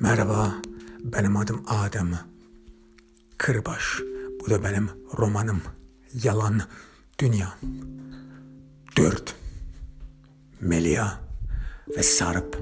[0.00, 0.54] Merhaba,
[1.04, 2.18] benim adım Adem.
[3.38, 4.00] Kırbaş,
[4.40, 4.88] bu da benim
[5.18, 5.62] romanım.
[6.24, 6.60] Yalan
[7.18, 7.58] Dünya.
[8.96, 9.36] Dört.
[10.60, 11.20] Melia
[11.96, 12.58] ve Sarp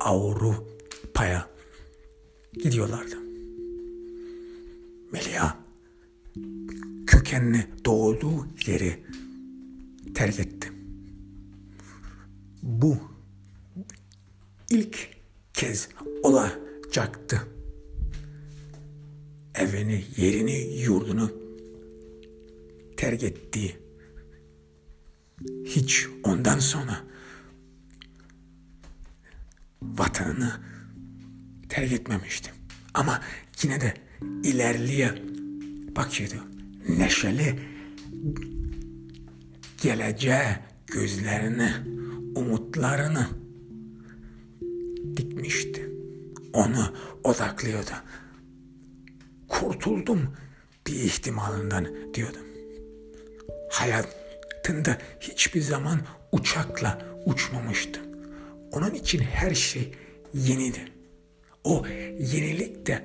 [0.00, 1.48] Avrupa'ya
[2.52, 3.16] gidiyorlardı.
[5.12, 5.54] Melia
[7.06, 9.04] kökenli doğduğu yeri
[10.14, 10.72] terk etti.
[12.62, 12.96] Bu
[14.70, 15.08] ilk
[15.54, 15.88] kez
[16.92, 17.42] olacaktı.
[19.54, 21.32] Evini, yerini, yurdunu
[22.96, 23.76] terk ettiği
[25.64, 27.00] hiç ondan sonra
[29.82, 30.52] vatanını
[31.68, 32.50] terk etmemişti.
[32.94, 33.20] Ama
[33.62, 33.94] yine de
[34.44, 35.14] ilerliye
[35.96, 36.34] bakıyordu.
[36.88, 37.58] Neşeli
[39.82, 41.70] geleceğe gözlerini,
[42.36, 43.28] umutlarını
[45.16, 45.91] dikmişti.
[46.52, 47.90] Onu odaklıyordu.
[49.48, 50.36] Kurtuldum
[50.86, 52.46] bir ihtimalinden diyordum.
[53.70, 56.00] Hayatında hiçbir zaman
[56.32, 58.00] uçakla uçmamıştı.
[58.72, 59.94] Onun için her şey
[60.34, 60.92] yeniydi.
[61.64, 61.86] O
[62.18, 63.04] yenilik de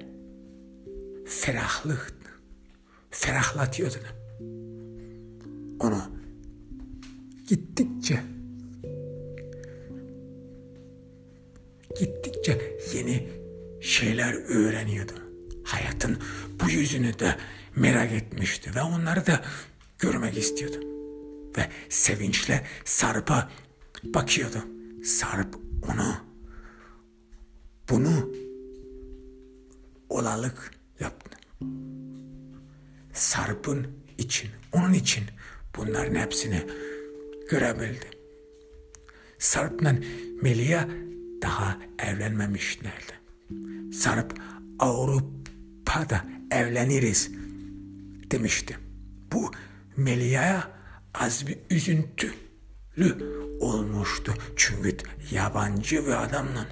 [1.26, 2.30] ferahlıktı.
[3.12, 3.98] Ferahlatıyordu.
[5.80, 6.02] Onu
[7.48, 8.20] gittikçe
[12.00, 13.28] gittikçe yeni
[13.88, 15.14] şeyler öğreniyordu.
[15.64, 16.18] Hayatın
[16.64, 17.36] bu yüzünü de
[17.76, 19.46] merak etmişti ve onları da
[20.00, 20.80] görmek istiyordu.
[21.58, 23.50] Ve sevinçle Sarp'a
[24.04, 24.58] bakıyordu.
[25.04, 25.56] Sarp
[25.90, 26.16] onu
[27.90, 28.32] bunu
[30.10, 31.38] olalık yaptı.
[33.14, 35.24] Sarp'ın için, onun için
[35.78, 36.62] bunların hepsini
[37.50, 38.10] görebildi.
[39.40, 39.96] Sarp'la
[40.42, 40.88] Melia
[41.42, 43.27] daha evlenmemişlerdi.
[43.94, 44.40] Sarp
[44.80, 47.32] Avrupa'da evleniriz
[48.32, 48.78] demişti.
[49.34, 49.52] Bu
[49.98, 50.72] Melia'ya
[51.14, 54.34] az bir üzüntülü olmuştu.
[54.56, 54.98] Çünkü
[55.32, 56.68] yabancı bir adamla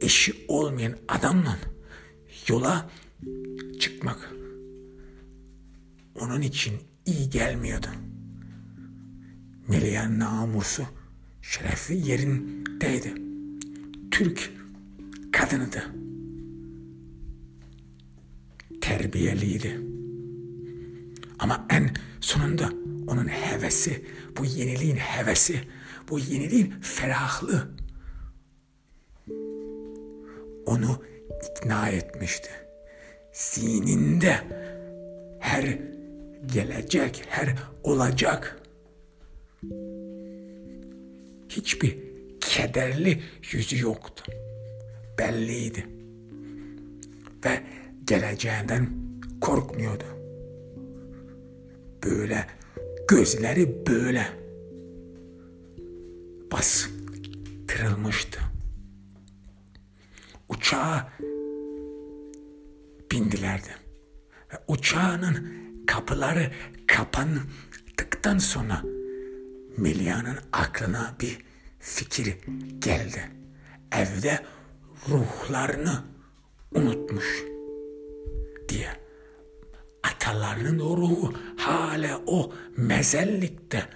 [0.00, 1.58] eşi olmayan adamla
[2.48, 2.90] yola
[3.80, 4.34] çıkmak
[6.20, 6.74] onun için
[7.06, 7.86] iyi gelmiyordu.
[9.68, 10.82] Melia'nın namusu
[11.42, 13.23] şerefi yerindeydi.
[14.14, 14.50] Türk
[15.32, 15.82] kadınıydı.
[18.80, 19.80] Terbiyeliydi.
[21.38, 22.70] Ama en sonunda
[23.06, 24.04] onun hevesi,
[24.38, 25.60] bu yeniliğin hevesi,
[26.10, 27.68] bu yeniliğin ferahlığı
[30.66, 31.02] onu
[31.50, 32.50] ikna etmişti.
[33.32, 34.40] Zihninde
[35.40, 35.78] her
[36.54, 38.62] gelecek, her olacak
[41.48, 42.03] hiçbir
[42.54, 43.22] kederli
[43.52, 44.24] yüzü yoktu.
[45.18, 45.86] Belliydi.
[47.44, 47.62] Ve
[48.04, 48.88] geleceğinden
[49.40, 50.04] korkmuyordu.
[52.04, 52.46] Böyle
[53.08, 54.26] gözleri böyle
[56.52, 58.40] bastırılmıştı.
[60.48, 61.12] Uçağa
[63.12, 63.70] bindilerdi.
[64.52, 65.48] Ve uçağının
[65.86, 66.50] kapıları
[66.86, 68.82] kapandıktan sonra
[69.78, 71.53] Melia'nın aklına bir
[71.84, 72.36] fikir
[72.78, 73.30] geldi.
[73.92, 74.42] Evde
[75.08, 76.04] ruhlarını
[76.74, 77.44] unutmuş
[78.68, 78.88] diye.
[80.02, 83.88] Atalarının o ruhu hala o mezellikte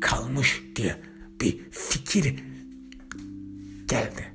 [0.00, 0.96] kalmış diye
[1.40, 2.44] bir fikir
[3.86, 4.32] geldi.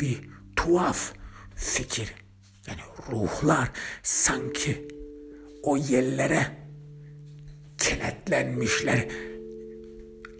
[0.00, 0.20] Bir
[0.56, 1.12] tuhaf
[1.56, 2.14] fikir.
[2.68, 3.70] Yani ruhlar
[4.02, 4.88] sanki
[5.62, 6.46] o yerlere
[7.78, 9.08] kenetlenmişler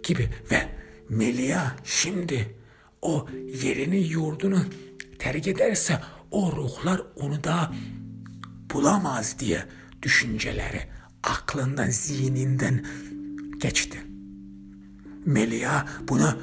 [0.03, 0.80] gibi ve
[1.11, 2.55] Melia şimdi
[3.01, 3.27] o
[3.63, 4.65] yerini yurdunu
[5.19, 6.01] terk ederse
[6.31, 7.73] o ruhlar onu da
[8.73, 9.65] bulamaz diye
[10.01, 10.81] düşünceleri
[11.23, 12.85] aklından, zihninden
[13.57, 14.01] geçti.
[15.25, 16.37] Melia buna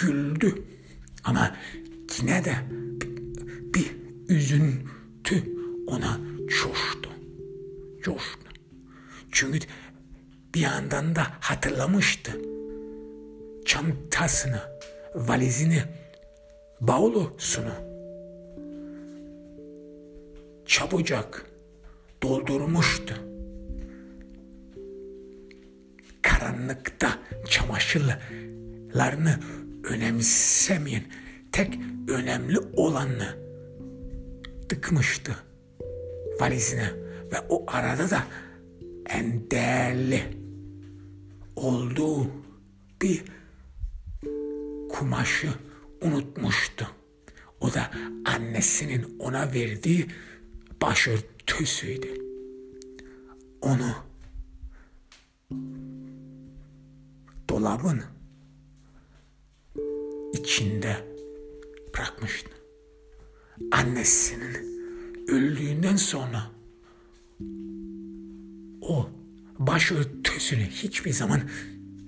[0.00, 0.62] güldü
[1.24, 1.56] ama
[2.20, 2.56] yine de
[3.74, 3.96] bir
[4.28, 5.44] üzüntü
[5.86, 6.18] ona
[6.48, 7.10] coştu.
[8.02, 8.48] Coştu.
[9.32, 9.58] Çünkü
[10.54, 12.38] bir yandan da hatırlamıştı
[13.68, 14.60] çantasını,
[15.14, 15.82] valizini,
[16.80, 17.72] bavlusunu
[20.66, 21.46] çabucak
[22.22, 23.14] doldurmuştu.
[26.22, 27.18] Karanlıkta
[27.48, 29.40] çamaşırlarını
[29.84, 31.02] önemsemeyen
[31.52, 31.78] tek
[32.08, 33.36] önemli olanı
[34.68, 35.36] tıkmıştı
[36.40, 36.90] valizine
[37.32, 38.22] ve o arada da
[39.08, 40.22] en değerli
[41.56, 42.26] olduğu
[43.02, 43.37] bir
[44.88, 45.54] kumaşı
[46.02, 46.90] unutmuştu.
[47.60, 47.90] O da
[48.24, 50.06] annesinin ona verdiği
[50.82, 52.08] başörtüsüydü.
[53.60, 53.94] Onu
[57.48, 58.02] dolabın
[60.32, 60.96] içinde
[61.94, 62.50] bırakmıştı.
[63.72, 64.54] Annesinin
[65.28, 66.50] öldüğünden sonra
[68.82, 69.10] o
[69.58, 71.40] başörtüsünü hiçbir zaman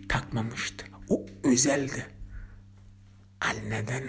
[0.09, 0.87] takmamıştı.
[1.09, 2.20] O özeldi.
[3.51, 4.03] Anneden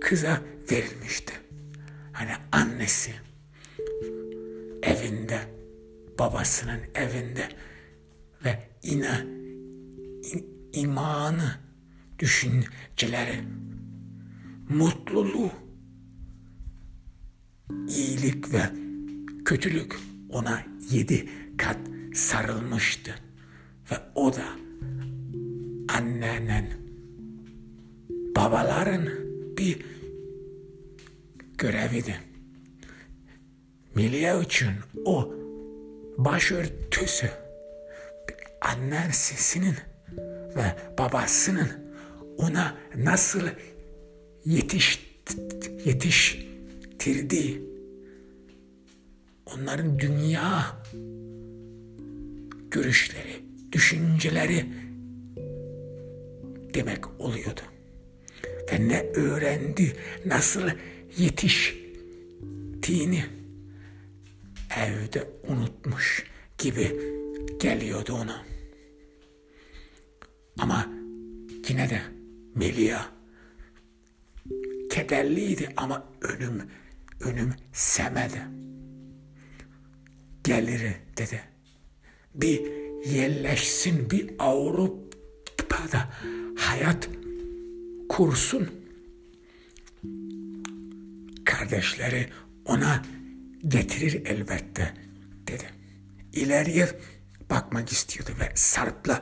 [0.00, 0.40] kıza
[0.70, 1.32] verilmişti.
[2.12, 3.12] Hani annesi
[4.82, 5.40] evinde,
[6.18, 7.48] babasının evinde
[8.44, 9.20] ve ina,
[10.72, 11.58] imanı,
[12.18, 13.40] düşünceleri,
[14.68, 15.50] mutluluğu,
[17.88, 18.62] iyilik ve
[19.44, 19.96] kötülük
[20.30, 21.78] ona yedi kat
[22.14, 23.14] sarılmıştı.
[23.90, 24.46] Ve o da
[25.88, 26.81] annenin,
[28.42, 29.08] babaların
[29.58, 29.78] bir
[31.58, 32.20] göreviydi.
[33.94, 34.70] Milye için
[35.04, 35.34] o
[36.18, 37.30] başörtüsü
[38.60, 39.74] annesinin
[40.56, 41.68] ve babasının
[42.38, 43.40] ona nasıl
[44.44, 45.12] yetiş
[45.84, 47.62] yetiştirdiği
[49.46, 50.64] onların dünya
[52.70, 53.42] görüşleri,
[53.72, 54.66] düşünceleri
[56.74, 57.71] demek oluyordu.
[58.72, 60.70] Ve ne öğrendi, nasıl
[61.18, 63.24] yetiştiğini
[64.76, 66.26] evde unutmuş
[66.58, 67.00] gibi
[67.60, 68.44] geliyordu ona.
[70.58, 70.86] Ama
[71.68, 72.02] yine de
[72.54, 73.00] Melia
[74.90, 76.62] kederliydi ama önüm
[77.20, 78.42] önüm semedi.
[80.44, 80.80] Gelir
[81.16, 81.40] dedi.
[82.34, 82.60] Bir
[83.06, 86.08] yerleşsin bir Avrupa'da
[86.56, 87.08] hayat
[88.12, 88.70] kursun.
[91.44, 92.28] Kardeşleri
[92.64, 93.04] ona
[93.68, 94.94] getirir elbette
[95.48, 95.64] dedi.
[96.32, 96.88] İleriye
[97.50, 99.20] bakmak istiyordu ve Sarp'la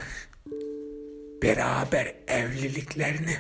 [1.43, 3.37] beraber evliliklerini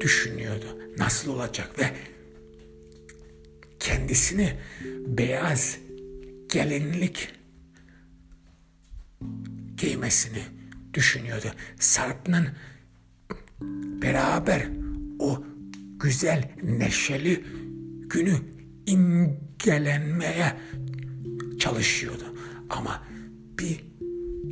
[0.00, 0.78] düşünüyordu.
[0.98, 1.90] Nasıl olacak ve
[3.80, 4.58] kendisini
[5.06, 5.78] beyaz
[6.52, 7.32] gelinlik
[9.76, 10.42] giymesini
[10.94, 11.52] düşünüyordu.
[11.78, 12.48] Sarp'ın
[14.02, 14.68] beraber
[15.18, 15.44] o
[16.00, 17.44] güzel neşeli
[18.08, 18.34] günü
[18.86, 20.56] imgelenmeye
[21.58, 22.24] çalışıyordu.
[22.70, 23.02] Ama
[23.58, 23.84] bir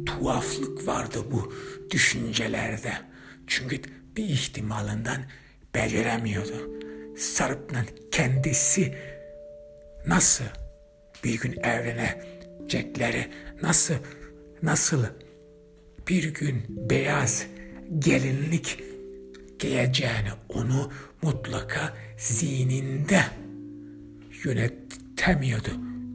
[0.06, 1.52] tuhaflık vardı bu
[1.90, 2.93] düşüncelerde.
[3.46, 3.81] Çünkü
[4.16, 5.31] bir ihtimalinden
[5.75, 6.70] beceremiyordu.
[7.16, 8.94] Sarp'ın kendisi
[10.06, 10.44] nasıl
[11.25, 13.28] bir gün evlenecekleri,
[13.62, 13.94] nasıl
[14.62, 15.05] nasıl
[16.08, 17.46] bir gün beyaz
[17.98, 18.91] gelinlik
[19.62, 20.92] giyeceğini onu
[21.22, 23.24] mutlaka zihninde
[24.44, 25.70] yönetemiyordu,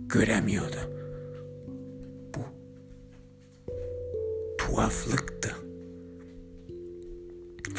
[0.07, 0.77] göremiyordu.
[2.35, 2.39] Bu
[4.57, 5.55] tuhaflıktı.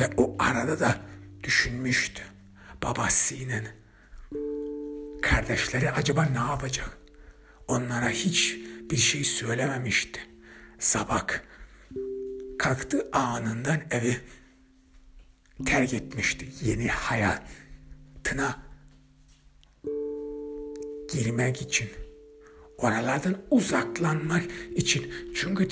[0.00, 0.96] Ve o arada da
[1.42, 2.22] düşünmüştü.
[2.82, 3.64] Babasının
[5.22, 6.98] kardeşleri acaba ne yapacak?
[7.68, 8.56] Onlara hiç
[8.90, 10.20] bir şey söylememişti.
[10.78, 11.26] Sabah
[12.58, 14.16] kalktı anından evi
[15.66, 16.48] terk etmişti.
[16.64, 18.62] Yeni hayatına
[21.12, 21.88] girmek için.
[22.78, 24.42] Oralardan uzaklanmak
[24.76, 25.12] için.
[25.34, 25.68] Çünkü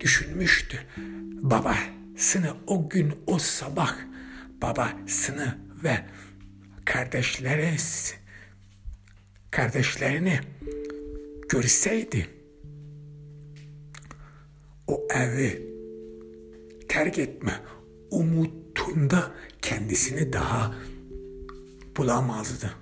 [0.00, 0.78] düşünmüştü.
[1.42, 3.96] Babasını o gün o sabah
[4.62, 6.04] babasını ve
[6.84, 7.76] kardeşleri
[9.50, 10.40] kardeşlerini
[11.48, 12.26] görseydi
[14.86, 15.66] o evi
[16.88, 17.60] terk etme
[18.86, 20.74] umutunda kendisini daha
[21.96, 22.74] bulamazdı.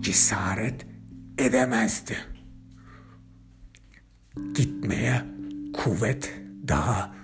[0.00, 0.86] Cesaret
[1.38, 2.16] edemezdi.
[4.54, 5.24] Gitmeye
[5.72, 6.34] kuvvet
[6.68, 7.14] daha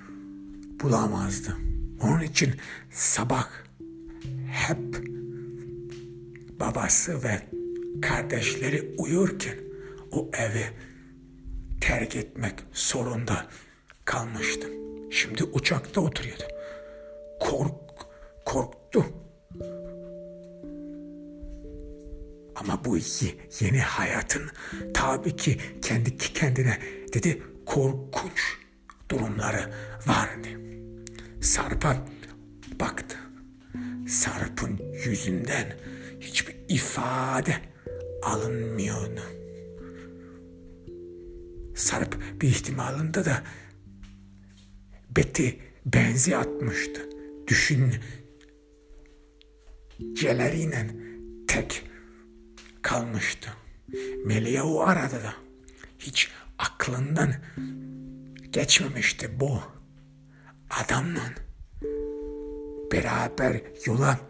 [0.80, 1.56] bulamazdı.
[2.00, 2.54] Onun için
[2.90, 3.48] sabah
[4.50, 5.04] hep
[6.60, 7.42] babası ve
[8.02, 9.56] kardeşleri uyurken
[10.10, 10.64] o evi
[11.80, 13.46] terk etmek zorunda
[14.04, 14.68] kalmıştı.
[15.10, 16.55] Şimdi uçakta oturuyordu.
[17.40, 17.74] Kork,
[18.44, 19.04] korktu.
[22.54, 22.98] Ama bu
[23.60, 24.42] yeni hayatın
[24.94, 26.78] tabii ki kendi kendine
[27.12, 28.58] dedi korkunç
[29.10, 29.74] durumları
[30.06, 30.48] vardı.
[31.40, 32.06] Sarp'a
[32.80, 33.16] baktı.
[34.08, 35.76] Sarp'ın yüzünden
[36.20, 37.56] hiçbir ifade
[38.22, 39.20] alınmıyordu.
[41.74, 43.36] Sarp bir ihtimalinde de
[45.16, 45.48] Betty
[45.86, 47.15] benzi atmıştı.
[47.46, 47.94] Düşün,
[50.00, 50.90] düşünceleriyle
[51.48, 51.82] tek
[52.82, 53.50] kalmıştı.
[54.24, 55.34] Melia o arada da
[55.98, 57.34] hiç aklından
[58.50, 59.60] geçmemişti bu
[60.70, 61.32] adamla
[62.92, 64.20] beraber yola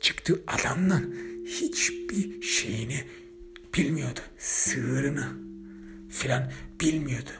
[0.00, 1.02] çıktı adamla
[1.46, 3.04] hiçbir şeyini
[3.74, 4.20] bilmiyordu.
[4.38, 5.28] Sığırını
[6.10, 7.30] filan bilmiyordu.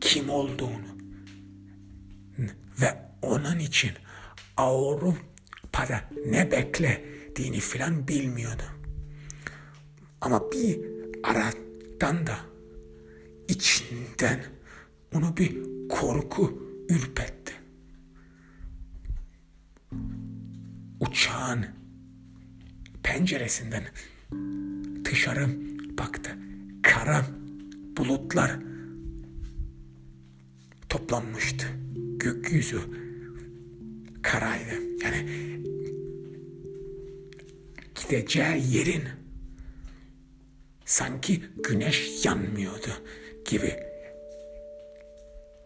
[0.00, 0.96] Kim olduğunu.
[2.80, 3.90] Ve onun için
[4.56, 8.62] Avrupa'da ne beklediğini filan bilmiyordu.
[10.20, 10.80] Ama bir
[11.22, 12.36] aradan da
[13.48, 14.44] içinden
[15.14, 15.56] onu bir
[15.88, 17.52] korku ürpetti.
[21.00, 21.66] Uçağın
[23.02, 23.84] penceresinden
[25.04, 25.48] dışarı
[25.98, 26.30] baktı.
[26.82, 27.26] Kara
[27.96, 28.58] bulutlar
[30.88, 31.66] toplanmıştı.
[32.16, 32.80] Gökyüzü
[34.26, 34.74] karaydı.
[35.02, 35.26] Yani
[37.94, 39.02] gideceği yerin
[40.84, 42.90] sanki güneş yanmıyordu
[43.44, 43.76] gibi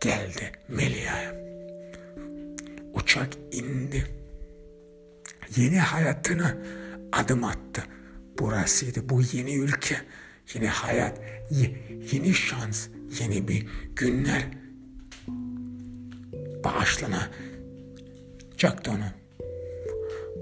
[0.00, 1.35] geldi Melia'ya.
[2.95, 4.07] Uçak indi.
[5.57, 6.57] Yeni hayatına
[7.12, 7.85] adım attı.
[8.38, 9.97] Burasıydı bu yeni ülke,
[10.55, 11.21] yeni hayat,
[12.12, 12.88] yeni şans,
[13.21, 14.47] yeni bir günler
[18.61, 19.14] bağışlanacaktı ona.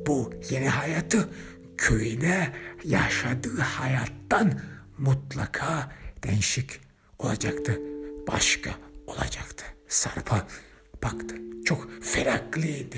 [0.07, 1.29] Bu yeni hayatı
[1.77, 2.53] köyde
[2.85, 4.61] yaşadığı hayattan
[4.99, 6.81] mutlaka değişik
[7.19, 7.81] olacaktı.
[8.29, 8.71] Başka
[9.07, 9.65] olacaktı.
[9.89, 10.47] Sarp'a
[11.03, 11.35] baktı.
[11.65, 12.97] Çok feraklıydı.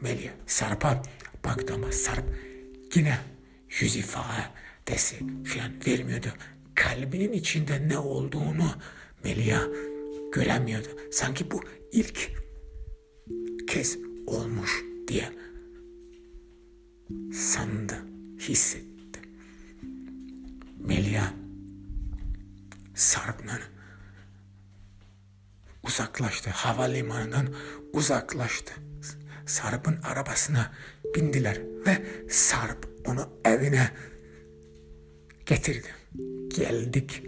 [0.00, 1.02] Melih Sarp'a
[1.44, 2.24] baktı ama Sarp
[2.94, 3.18] yine
[3.80, 6.28] yüz ifadesi falan vermiyordu.
[6.74, 8.70] Kalbinin içinde ne olduğunu
[9.24, 9.60] Melia
[10.32, 10.88] göremiyordu.
[11.12, 11.60] Sanki bu
[11.92, 12.30] ilk
[13.68, 15.32] kez olmuş diye
[17.32, 17.98] sandı,
[18.38, 19.20] hissetti.
[20.78, 21.24] Melia
[22.94, 23.58] Sarp'la
[25.82, 26.50] uzaklaştı.
[26.50, 27.54] Havalimanından
[27.92, 28.72] uzaklaştı.
[29.46, 30.72] Sarp'ın arabasına
[31.14, 33.90] bindiler ve Sarp onu evine
[35.46, 35.88] getirdi.
[36.48, 37.22] Geldik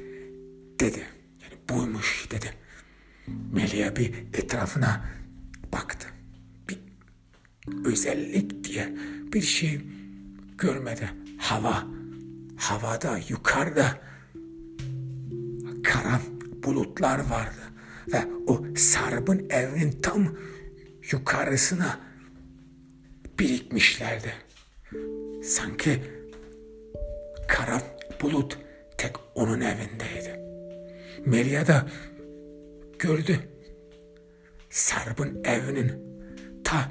[0.80, 1.06] dedi.
[1.42, 2.54] Yani buymuş dedi.
[3.52, 5.04] Melia bir etrafına
[5.73, 6.12] baktı.
[7.85, 8.95] Özellik diye
[9.33, 9.81] bir şey
[10.59, 11.11] görmedi.
[11.38, 11.85] Hava,
[12.57, 14.00] havada yukarıda
[15.85, 16.21] kara
[16.62, 17.61] bulutlar vardı
[18.12, 20.37] ve o Sarp'ın evinin tam
[21.12, 22.00] yukarısına
[23.38, 24.35] birikmişlerdi.
[25.45, 26.02] Sanki
[27.49, 27.83] kara
[28.23, 28.59] bulut
[28.99, 30.40] tek onun evindeydi.
[31.26, 31.88] Melia da
[32.99, 33.38] gördü.
[34.71, 35.92] Sarp'ın evinin
[36.64, 36.88] ta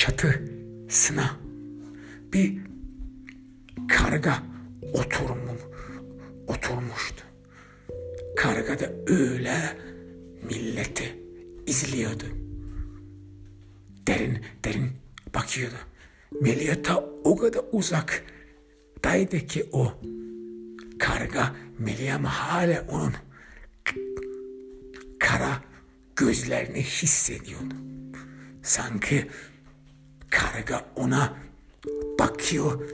[0.00, 1.30] çatısına
[2.32, 2.58] bir
[3.88, 4.42] karga
[4.92, 5.58] oturmum,
[6.46, 7.24] oturmuştu.
[8.36, 9.76] Karga da öyle
[10.42, 11.18] milleti
[11.66, 12.24] izliyordu.
[14.06, 14.90] Derin derin
[15.34, 15.74] bakıyordu.
[16.40, 19.92] Meliyata o kadar uzaktaydı ki o
[20.98, 23.14] karga Meliyam hala onun
[25.18, 25.62] kara
[26.16, 27.74] gözlerini hissediyordu.
[28.62, 29.26] Sanki
[30.30, 31.36] karga ona
[32.18, 32.90] bakıyor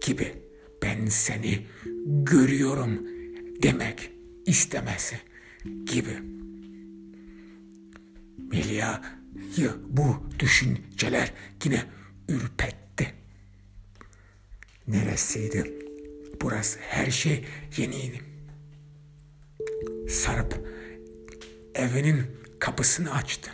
[0.00, 0.34] gibi
[0.82, 1.66] ben seni
[2.06, 3.06] görüyorum
[3.62, 4.10] demek
[4.46, 5.20] istemesi
[5.64, 6.18] gibi.
[8.52, 11.32] Melia'yı bu düşünceler
[11.64, 11.84] yine
[12.28, 13.14] ürpetti.
[14.88, 15.72] Neresiydi?
[16.42, 17.44] Burası her şey
[17.76, 18.20] yeniydi.
[20.08, 20.66] Sarp
[21.74, 22.22] evinin
[22.58, 23.50] kapısını açtı.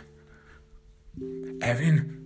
[1.61, 2.22] Evin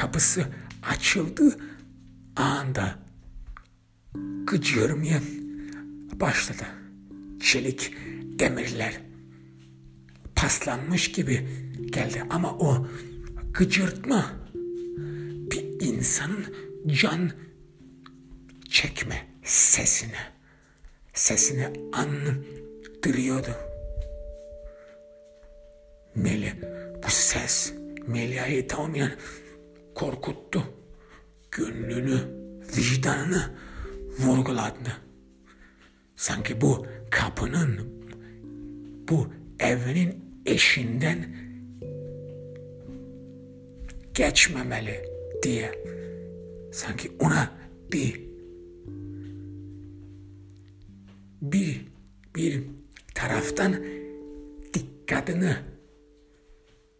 [0.00, 0.46] kapısı
[0.82, 1.56] açıldı
[2.36, 2.98] anda
[4.46, 5.20] gıcırmaya
[6.12, 6.64] başladı.
[7.42, 7.92] Çelik
[8.38, 9.00] demirler
[10.36, 11.48] paslanmış gibi
[11.92, 12.86] geldi ama o
[13.52, 14.32] gıcırtma
[15.50, 16.54] bir insanın
[16.86, 17.30] can
[18.68, 20.32] çekme sesine
[21.14, 23.54] sesini andırıyordu.
[26.14, 26.52] Meli
[27.06, 27.72] bu ses
[28.06, 29.12] Melia'yı tamamen
[30.00, 30.62] korkuttu.
[31.50, 32.18] Gönlünü,
[32.76, 33.50] vicdanını
[34.18, 34.96] vurguladı.
[36.16, 37.80] Sanki bu kapının,
[39.08, 39.28] bu
[39.58, 41.26] evinin eşinden
[44.14, 45.04] geçmemeli
[45.42, 45.84] diye
[46.72, 47.52] sanki ona
[47.92, 48.20] bir
[51.42, 51.86] bir
[52.36, 52.62] bir
[53.14, 53.84] taraftan
[54.74, 55.56] dikkatini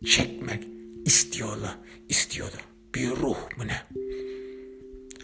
[0.05, 0.67] çekmek
[1.05, 1.79] istiyorlar,
[2.09, 2.70] istiyordu.
[2.95, 3.83] Bir ruh mu ne?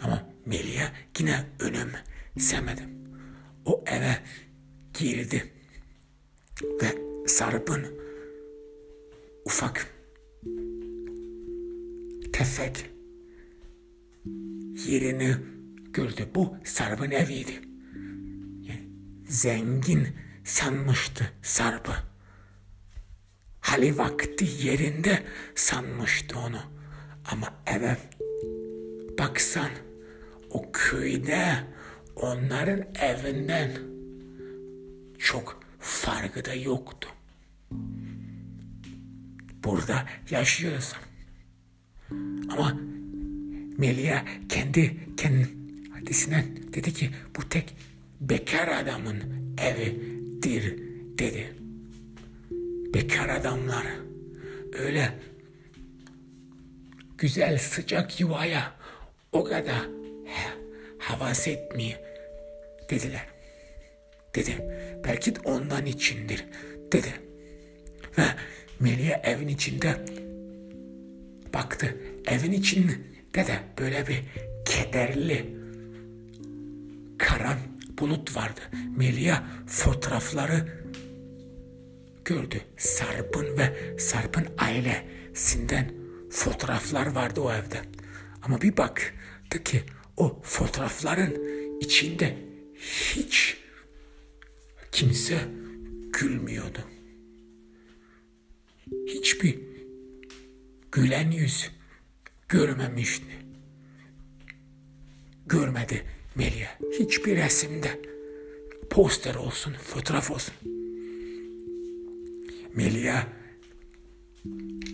[0.01, 2.81] Ama Melih'e yine önemsemedi.
[3.65, 4.17] O eve
[4.93, 5.53] girdi
[6.63, 6.95] ve
[7.27, 7.85] Sarp'ın
[9.45, 9.93] ufak
[12.33, 12.85] tefek
[14.87, 15.35] yerini
[15.93, 16.29] gördü.
[16.35, 17.61] Bu Sarp'ın eviydi.
[18.61, 18.89] Yani
[19.29, 20.07] zengin
[20.43, 21.93] sanmıştı Sarp'ı.
[23.61, 25.23] Hali vakti yerinde
[25.55, 26.76] sanmıştı onu.
[27.31, 27.97] Ama eve
[29.19, 29.69] baksan
[30.49, 31.63] o köyde
[32.15, 33.71] onların evinden
[35.17, 37.09] çok farkı da yoktu.
[39.63, 40.97] Burada yaşıyorsun.
[42.49, 42.77] Ama
[43.77, 47.75] Melia kendi kendisine dedi ki bu tek
[48.21, 49.23] bekar adamın
[49.57, 50.77] evidir
[51.17, 51.53] dedi.
[52.93, 53.87] Bekar adamlar
[54.73, 55.13] öyle
[57.17, 58.73] güzel sıcak yuvaya
[59.31, 59.81] o kadar
[60.99, 61.99] havas etmiyor
[62.89, 63.25] dediler.
[64.35, 64.57] Dedi.
[65.05, 66.45] Belki de ondan içindir
[66.91, 67.13] dedi.
[68.17, 68.23] Ve
[68.79, 70.05] Melih evin içinde
[71.53, 71.97] baktı.
[72.25, 72.93] Evin içinde
[73.33, 74.23] de böyle bir
[74.65, 75.57] kederli
[77.17, 77.57] karan
[77.99, 78.61] bulut vardı.
[78.97, 80.83] Melia fotoğrafları
[82.25, 82.61] gördü.
[82.77, 85.91] Sarp'ın ve Sarp'ın ailesinden
[86.31, 87.81] fotoğraflar vardı o evde.
[88.41, 89.83] Ama bir baktı ki
[90.17, 91.35] o fotoğrafların
[91.79, 92.37] içinde
[93.15, 93.57] hiç
[94.91, 95.37] kimse
[96.13, 96.79] gülmüyordu.
[99.07, 99.59] Hiçbir
[100.91, 101.71] gülen yüz
[102.49, 103.25] görmemişti.
[105.45, 106.05] Görmedi
[106.35, 106.69] Melia.
[106.99, 108.01] Hiçbir resimde
[108.89, 110.53] poster olsun, fotoğraf olsun.
[112.75, 113.23] Melia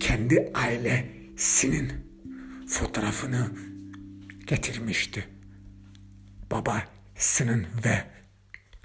[0.00, 0.52] kendi
[1.34, 1.92] ailesinin
[2.68, 3.50] fotoğrafını
[4.46, 5.28] getirmişti.
[6.50, 8.04] Babasının ve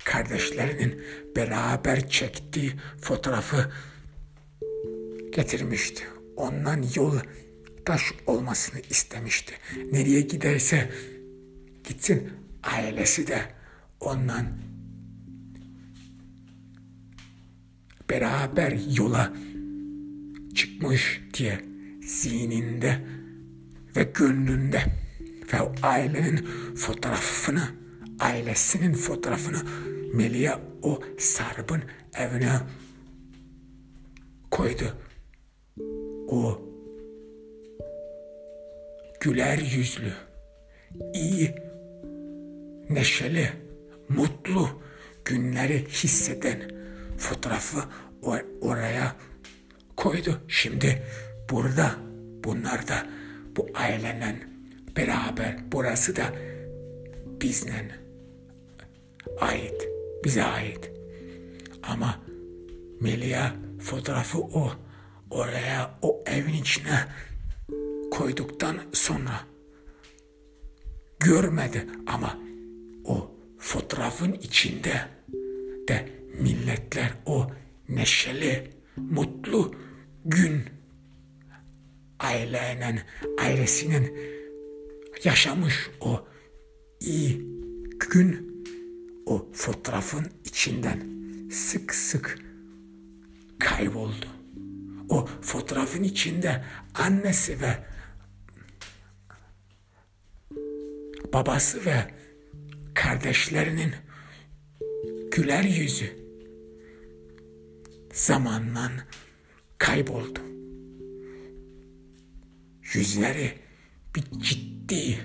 [0.05, 1.01] kardeşlerinin
[1.35, 3.71] beraber çektiği fotoğrafı
[5.31, 6.03] getirmişti.
[6.35, 7.19] Ondan yol
[7.85, 9.53] taş olmasını istemişti.
[9.91, 10.89] Nereye giderse
[11.83, 12.31] gitsin
[12.63, 13.41] ailesi de
[13.99, 14.45] ondan
[18.09, 19.33] beraber yola
[20.55, 21.69] çıkmış diye
[22.09, 22.99] zihninde
[23.95, 24.83] ve gönlünde
[25.53, 27.63] ve o ailenin fotoğrafını,
[28.19, 29.57] ailesinin fotoğrafını
[30.13, 31.81] Melia o Sarp'ın
[32.13, 32.59] evine
[34.51, 34.97] koydu.
[36.27, 36.61] O
[39.19, 40.13] güler yüzlü,
[41.13, 41.55] iyi,
[42.89, 43.49] neşeli,
[44.09, 44.69] mutlu
[45.25, 46.59] günleri hisseden
[47.17, 47.79] fotoğrafı
[48.61, 49.15] oraya
[49.97, 50.41] koydu.
[50.47, 51.03] Şimdi
[51.49, 51.95] burada
[52.43, 53.07] bunlar da
[53.57, 54.43] bu ailenin
[54.97, 56.33] beraber burası da
[57.41, 57.91] bizden
[59.39, 59.87] ait,
[60.23, 60.91] bize ait.
[61.83, 62.19] Ama
[63.01, 64.71] Melia fotoğrafı o
[65.29, 67.05] oraya o evin içine
[68.11, 69.41] koyduktan sonra
[71.19, 72.37] görmedi ama
[73.05, 75.07] o fotoğrafın içinde
[75.87, 76.09] de
[76.39, 77.51] milletler o
[77.89, 79.75] neşeli, mutlu
[80.25, 80.78] gün
[82.19, 82.99] ailenin,
[83.39, 84.17] ailesinin
[85.23, 86.27] yaşamış o
[86.99, 87.45] iyi
[88.09, 88.63] gün
[89.25, 91.03] o fotoğrafın içinden
[91.51, 92.39] sık sık
[93.59, 94.25] kayboldu.
[95.09, 97.77] O fotoğrafın içinde annesi ve
[101.33, 102.13] babası ve
[102.93, 103.93] kardeşlerinin
[105.31, 106.19] güler yüzü
[108.13, 108.91] zamanla
[109.77, 110.48] kayboldu.
[112.99, 113.51] Yüzleri
[114.15, 115.19] bir ciddi,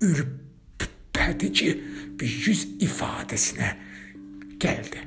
[0.00, 1.84] ürpertici
[2.20, 3.76] bir yüz ifadesine
[4.58, 4.98] geldi.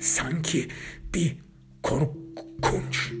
[0.00, 0.68] Sanki
[1.14, 1.36] bir
[1.82, 3.12] korkunç,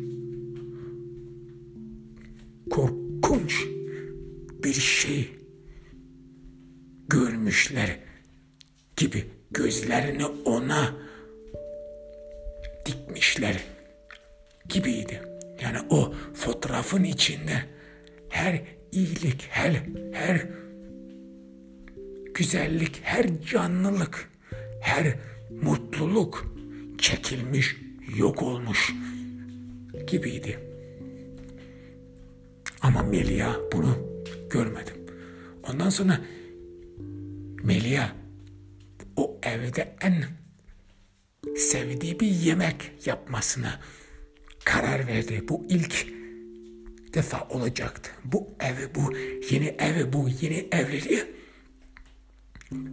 [2.70, 3.64] korkunç
[4.64, 5.32] bir şey
[7.08, 7.98] görmüşler
[8.96, 10.96] gibi gözlerini ona
[12.86, 13.64] dikmişler
[14.68, 15.33] gibiydi.
[15.64, 17.64] Yani o fotoğrafın içinde
[18.28, 20.46] her iyilik, her her
[22.34, 24.30] güzellik, her canlılık,
[24.80, 25.14] her
[25.62, 26.54] mutluluk
[26.98, 27.76] çekilmiş,
[28.16, 28.92] yok olmuş
[30.06, 30.58] gibiydi.
[32.80, 33.96] Ama Melia bunu
[34.50, 34.94] görmedim.
[35.70, 36.20] Ondan sonra
[37.62, 38.08] Melia
[39.16, 40.24] o evde en
[41.56, 43.70] sevdiği bir yemek yapmasını
[44.64, 45.44] karar verdi.
[45.48, 46.06] Bu ilk
[47.14, 48.10] defa olacaktı.
[48.24, 49.16] Bu evi, bu
[49.50, 51.24] yeni evi, bu yeni evliliği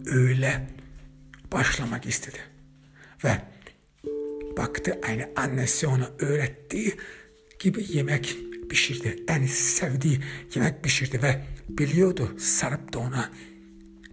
[0.06, 0.66] öyle
[1.52, 2.38] başlamak istedi.
[3.24, 3.38] Ve
[4.56, 6.94] baktı aynı annesi ona öğrettiği
[7.58, 8.36] gibi yemek
[8.70, 9.24] pişirdi.
[9.28, 10.20] En sevdiği
[10.54, 13.30] yemek pişirdi ve biliyordu Sarp da ona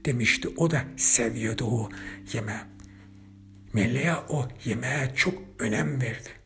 [0.05, 0.49] demişti.
[0.57, 1.89] O da seviyordu o
[2.33, 2.59] yemeği.
[3.73, 6.38] Melia o yemeğe çok önem verdi.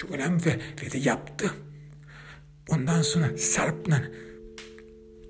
[0.00, 1.54] Çok önem verdi, yaptı.
[2.68, 4.02] Ondan sonra Sarp'la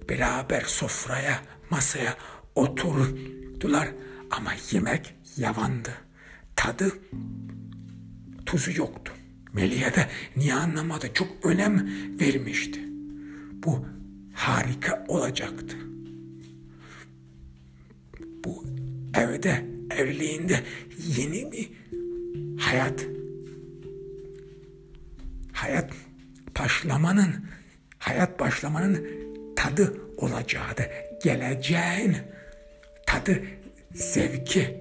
[0.09, 2.17] beraber sofraya, masaya
[2.55, 3.89] oturdular
[4.31, 5.91] ama yemek yavandı.
[6.57, 6.93] Tadı,
[8.47, 9.13] tuzu yoktu.
[9.53, 11.11] Melia da niye anlamadı?
[11.15, 12.81] Çok önem vermişti.
[13.53, 13.87] Bu
[14.35, 15.77] harika olacaktı.
[18.45, 18.65] Bu
[19.15, 20.65] evde, evliliğinde
[21.17, 21.71] yeni bir
[22.59, 23.20] hayat
[25.61, 25.93] hayat
[26.61, 27.47] başlamanın
[27.99, 29.07] hayat başlamanın
[29.57, 30.83] tadı olacağı da
[31.23, 32.17] geleceğin
[33.07, 33.43] tadı
[33.95, 34.81] zevki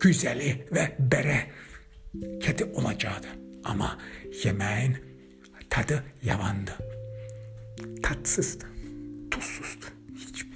[0.00, 3.28] güzeli ve bereketi olacaktı.
[3.64, 3.98] Ama
[4.44, 4.96] yemeğin
[5.70, 6.70] tadı yavandı.
[8.02, 8.64] Tatsızdı,
[9.30, 9.86] tuzsuzdu.
[10.16, 10.46] Hiç,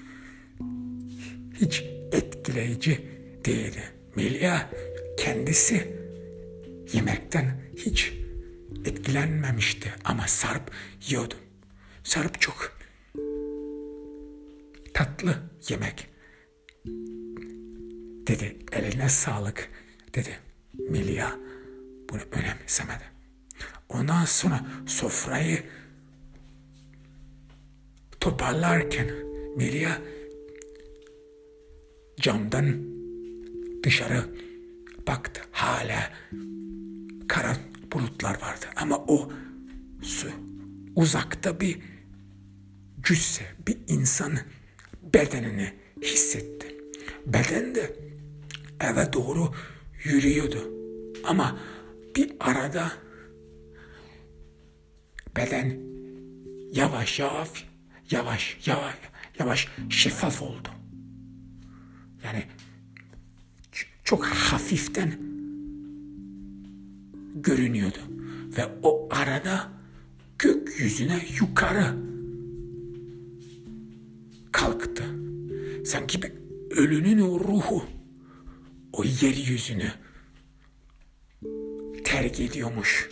[1.55, 3.09] hiç etkileyici
[3.45, 3.83] değildi.
[4.16, 4.59] Melia
[5.19, 6.06] kendisi
[6.92, 8.12] yemekten hiç
[8.85, 10.70] etkilenmemişti ama Sarp
[11.09, 11.35] yiyordu.
[12.05, 12.77] Sarp çok
[14.94, 16.09] tatlı yemek
[18.27, 18.57] dedi.
[18.72, 19.70] Eline sağlık
[20.14, 20.38] dedi.
[20.90, 21.31] Melia
[22.11, 23.05] bunu önemsemedi.
[23.88, 25.62] Ondan sonra sofrayı
[28.20, 29.11] toparlarken
[29.57, 29.99] Melia
[32.20, 32.85] camdan
[33.85, 34.25] dışarı
[35.07, 35.42] baktı.
[35.53, 36.12] Hala
[37.37, 37.57] kara
[37.92, 38.66] bulutlar vardı.
[38.77, 39.33] Ama o
[40.03, 40.29] su
[40.96, 41.79] uzakta bir
[43.03, 44.38] cüsse, bir insan
[45.03, 45.72] bedenini
[46.03, 46.77] hissetti.
[47.27, 47.96] Beden de
[48.81, 49.55] eve doğru
[50.05, 50.70] yürüyordu.
[51.25, 51.59] Ama
[52.16, 52.92] bir arada
[55.37, 55.81] beden
[56.72, 57.68] yavaş yavaş
[58.11, 58.96] yavaş yavaş
[59.38, 60.68] yavaş şeffaf oldu.
[62.25, 62.44] Yani
[64.05, 65.26] çok hafiften
[67.47, 67.99] görünüyordu.
[68.59, 69.69] Ve o arada
[70.39, 71.95] gökyüzüne yukarı
[74.53, 75.05] kalktı.
[75.85, 76.33] Sanki bir
[76.71, 77.85] ölünün o ruhu
[78.93, 79.93] o yeryüzünü
[82.05, 83.11] terk ediyormuş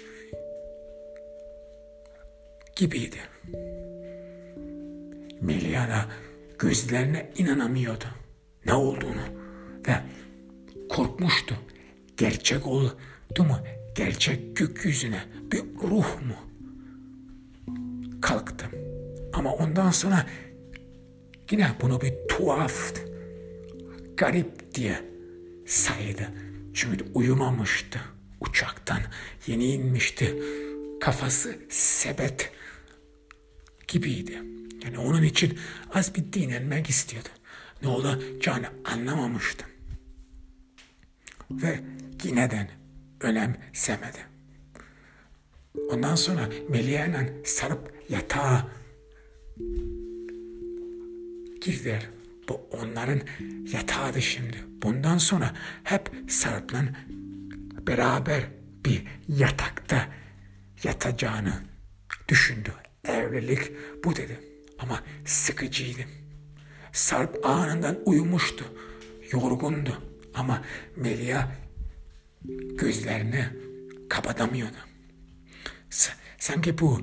[2.76, 3.16] gibiydi.
[5.40, 6.08] Meliana
[6.58, 8.04] gözlerine inanamıyordu
[8.66, 9.24] ne olduğunu
[9.88, 9.94] ve
[10.88, 11.54] korkmuştu.
[12.16, 12.94] Gerçek oldu
[13.38, 13.58] mu?
[13.94, 16.36] Gerçek gökyüzüne bir ruh mu?
[18.20, 18.70] Kalktım.
[19.32, 20.26] Ama ondan sonra
[21.50, 22.94] yine bunu bir tuhaf,
[24.16, 25.04] garip diye
[25.66, 26.30] saydı.
[26.74, 28.00] Çünkü uyumamıştı
[28.40, 29.00] uçaktan.
[29.46, 30.42] Yeni inmişti.
[31.00, 32.52] Kafası sebet
[33.88, 34.42] gibiydi.
[34.84, 35.58] Yani onun için
[35.94, 37.28] az bir dinlenmek istiyordu.
[37.82, 39.66] Ne olacağını anlamamıştı.
[41.50, 41.80] Ve
[42.24, 42.68] yineden
[43.20, 44.18] önemsemedi.
[45.90, 48.68] Ondan sonra Melia'yla sarıp yatağa
[51.60, 52.08] girdiler.
[52.48, 53.20] Bu onların
[53.72, 54.56] yatağıydı şimdi.
[54.82, 56.84] Bundan sonra hep Sarp'la
[57.86, 58.42] beraber
[58.84, 60.08] bir yatakta
[60.84, 61.52] yatacağını
[62.28, 62.72] düşündü.
[63.04, 63.72] Evlilik
[64.04, 64.40] bu dedi.
[64.78, 66.00] Ama sıkıcıydı.
[66.92, 68.64] Sarp anından uyumuştu.
[69.32, 70.02] Yorgundu.
[70.34, 70.62] Ama
[70.96, 71.48] Melia
[72.78, 73.44] gözlerini
[74.08, 74.76] kapatamıyordu.
[75.90, 77.00] S sanki bu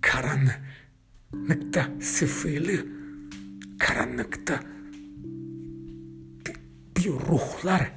[0.00, 2.86] karanlıkta sıfırlı
[3.78, 4.60] karanlıkta
[6.96, 7.92] bir, ruhlar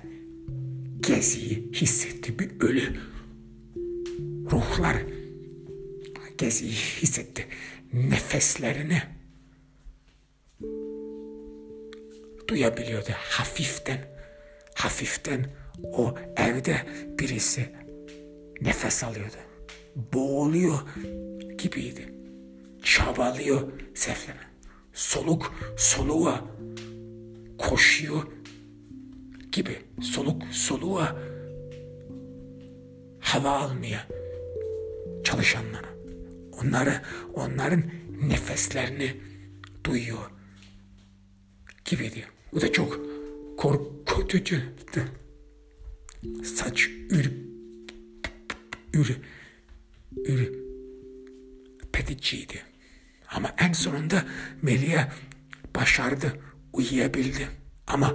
[0.99, 2.39] geziyi hissetti.
[2.39, 2.95] Bir ölü
[4.51, 4.97] ruhlar
[6.37, 7.47] geziyi hissetti.
[7.93, 9.01] Nefeslerini
[12.47, 14.14] duyabiliyordu hafiften
[14.85, 15.45] hafiften
[15.83, 16.77] o evde
[17.19, 17.69] birisi
[18.61, 19.35] nefes alıyordu.
[20.13, 20.79] Boğuluyor
[21.57, 22.13] gibiydi.
[22.83, 24.39] Çabalıyor sefleme.
[24.93, 26.43] Soluk soluğa
[27.57, 28.23] koşuyor
[29.51, 29.81] gibi.
[30.01, 31.15] Soluk soluğa
[33.19, 34.07] hava almaya
[35.23, 35.89] çalışanlara.
[36.61, 37.01] Onları,
[37.33, 37.83] onların
[38.21, 39.13] nefeslerini
[39.83, 40.31] duyuyor
[41.85, 42.29] gibi diyor.
[42.53, 43.14] Bu da çok
[43.65, 45.01] korkutucuydu.
[46.43, 47.31] Saç ür,
[48.93, 49.17] ür,
[50.27, 50.51] ür,
[51.93, 52.61] pediciydi.
[53.29, 54.25] Ama en sonunda
[54.61, 55.11] Melia
[55.75, 56.39] başardı,
[56.73, 57.47] uyuyabildi.
[57.87, 58.13] Ama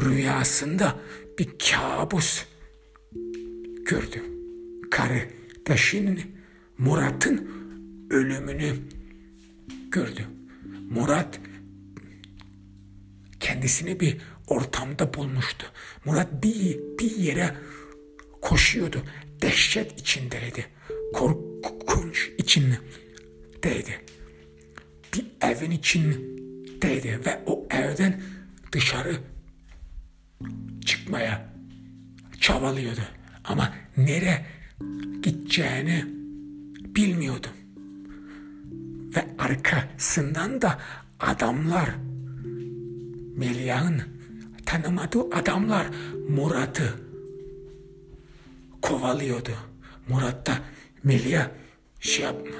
[0.00, 0.98] rüyasında
[1.38, 2.44] bir kabus
[3.84, 4.22] gördü.
[4.90, 6.20] Kardeşinin
[6.78, 7.50] Murat'ın
[8.10, 8.76] ölümünü
[9.90, 10.26] gördü.
[10.90, 11.40] Murat
[13.40, 14.16] kendisini bir
[14.50, 15.66] ortamda bulmuştu.
[16.04, 17.54] Murat bir, bir yere
[18.40, 19.02] koşuyordu.
[19.42, 20.66] Dehşet içindeydi.
[21.14, 24.00] Korkunç içindeydi.
[25.14, 28.22] Bir evin içindeydi ve o evden
[28.72, 29.16] dışarı
[30.84, 31.48] çıkmaya
[32.40, 33.00] çabalıyordu.
[33.44, 34.46] Ama nere
[35.22, 36.04] gideceğini
[36.96, 37.46] bilmiyordu.
[39.16, 40.78] Ve arkasından da
[41.20, 41.90] adamlar
[43.36, 44.19] Melia'nın
[44.70, 45.86] tanımadığı adamlar
[46.28, 46.94] Murat'ı
[48.82, 49.50] kovalıyordu.
[50.08, 50.52] Murat da
[51.04, 51.50] Melia
[52.00, 52.56] şey yapma.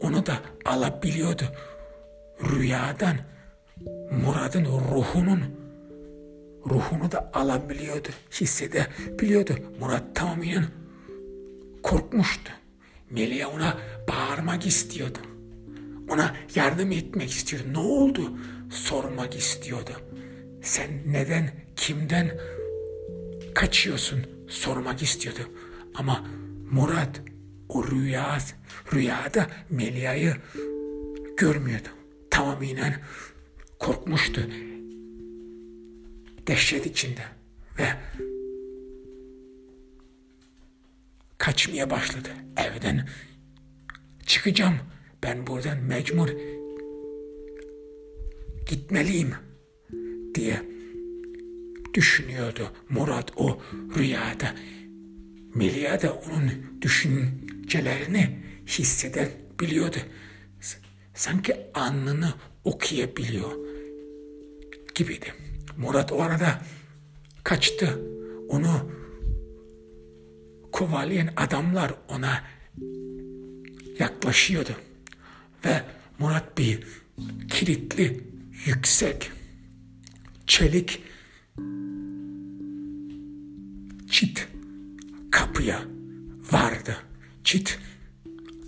[0.00, 1.44] Onu da alabiliyordu.
[2.42, 3.16] Rüyadan
[4.24, 5.40] Murat'ın ruhunun
[6.66, 8.08] ruhunu da alabiliyordu.
[8.40, 9.54] Hissedebiliyordu.
[9.80, 10.64] Murat tamamen
[11.82, 12.52] korkmuştu.
[13.10, 15.18] Melia ona bağırmak istiyordu.
[16.10, 17.68] Ona yardım etmek istiyordu.
[17.72, 18.32] Ne oldu?
[18.70, 19.90] Sormak istiyordu.
[20.62, 22.40] Sen neden, kimden
[23.54, 24.26] kaçıyorsun?
[24.48, 25.40] Sormak istiyordu.
[25.94, 26.26] Ama
[26.70, 27.20] Murat
[27.68, 28.38] o rüya,
[28.92, 30.36] rüyada Melia'yı
[31.36, 31.88] görmüyordu.
[32.30, 33.02] Tamamen
[33.78, 34.50] korkmuştu.
[36.46, 37.22] Dehşet içinde
[37.78, 37.86] ve
[41.38, 42.28] kaçmaya başladı.
[42.56, 43.08] Evden
[44.26, 44.74] çıkacağım.
[45.22, 46.28] Ben buradan mecbur
[48.66, 49.34] gitmeliyim
[50.34, 50.62] diye
[51.94, 53.62] düşünüyordu Murat o
[53.96, 54.54] rüyada.
[55.54, 59.96] Melia da onun düşüncelerini hissedebiliyordu.
[61.14, 63.52] Sanki alnını okuyabiliyor
[64.94, 65.32] gibiydi.
[65.76, 66.62] Murat o arada
[67.44, 68.00] kaçtı.
[68.48, 68.90] Onu
[70.72, 72.44] kovalayan adamlar ona
[73.98, 74.70] yaklaşıyordu.
[75.64, 75.82] Ve
[76.18, 76.86] Murat bir
[77.50, 78.24] kilitli,
[78.66, 79.30] yüksek,
[80.48, 81.02] çelik
[84.10, 84.48] çit
[85.30, 85.82] kapıya
[86.52, 86.96] vardı.
[87.44, 87.78] Çit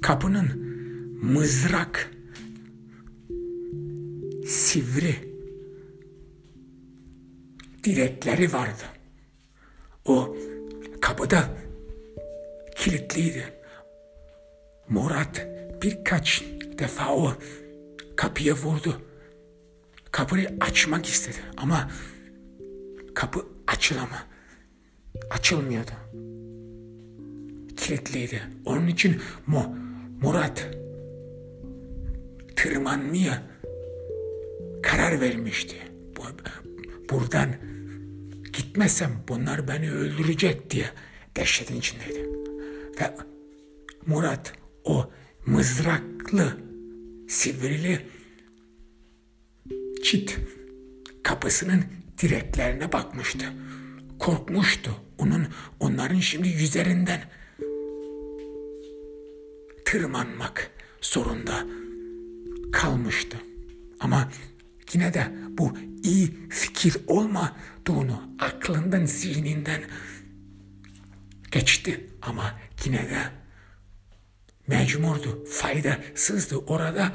[0.03, 0.47] kapının
[1.23, 2.11] mızrak
[4.47, 5.15] sivri
[7.85, 8.83] direkleri vardı.
[10.05, 10.37] O
[11.01, 11.51] kapıda
[12.77, 13.45] kilitliydi.
[14.89, 15.47] Murat
[15.83, 16.45] birkaç
[16.79, 17.35] defa o
[18.17, 19.10] kapıya vurdu.
[20.11, 21.91] Kapıyı açmak istedi ama
[23.15, 24.23] kapı açılama.
[25.31, 25.91] Açılmıyordu.
[27.77, 28.43] Kilitliydi.
[28.65, 29.75] Onun için Mo,
[30.23, 30.69] Murat
[32.57, 33.43] tırmanmaya
[34.83, 35.77] karar vermişti.
[37.11, 37.55] Buradan
[38.53, 40.91] gitmezsem bunlar beni öldürecek diye
[41.37, 42.29] dehşetin içindeydi.
[43.01, 43.15] Ve
[44.07, 44.53] Murat
[44.85, 45.11] o
[45.47, 46.57] mızraklı,
[47.29, 47.99] sivrili
[50.05, 50.39] çit
[51.23, 51.85] kapısının
[52.23, 53.47] direklerine bakmıştı.
[54.19, 54.91] Korkmuştu.
[55.19, 55.47] Onun
[55.81, 57.21] onların şimdi yüzlerinden
[59.85, 61.67] tırmanmak zorunda
[62.73, 63.37] kalmıştı.
[64.01, 64.29] Ama
[64.93, 69.83] yine de bu iyi fikir olmadığını aklından, zihninden
[71.51, 72.11] geçti.
[72.23, 73.19] Ama yine de
[74.67, 76.57] mecburdu, faydasızdı.
[76.57, 77.13] Orada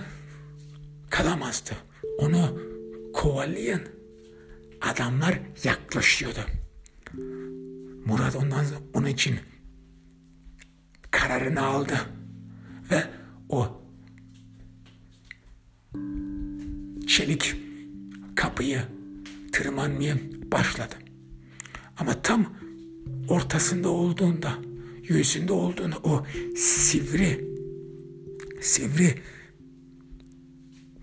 [1.10, 1.71] kalamazdı.
[2.17, 2.60] Onu
[3.15, 3.82] kovalayan
[4.82, 6.39] adamlar yaklaşıyordu.
[8.06, 9.36] Murat ondan onun için
[11.12, 11.99] kararını aldı
[12.91, 13.04] ve
[13.49, 13.82] o
[17.08, 17.56] çelik
[18.36, 18.82] kapıyı
[19.51, 20.15] tırmanmaya
[20.51, 20.95] başladı.
[21.97, 22.54] Ama tam
[23.28, 24.54] ortasında olduğunda,
[25.04, 26.25] yüzünde olduğunda o
[26.56, 27.45] sivri,
[28.62, 29.21] sivri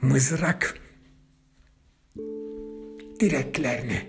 [0.02, 0.81] mızrak
[3.22, 4.00] direklerini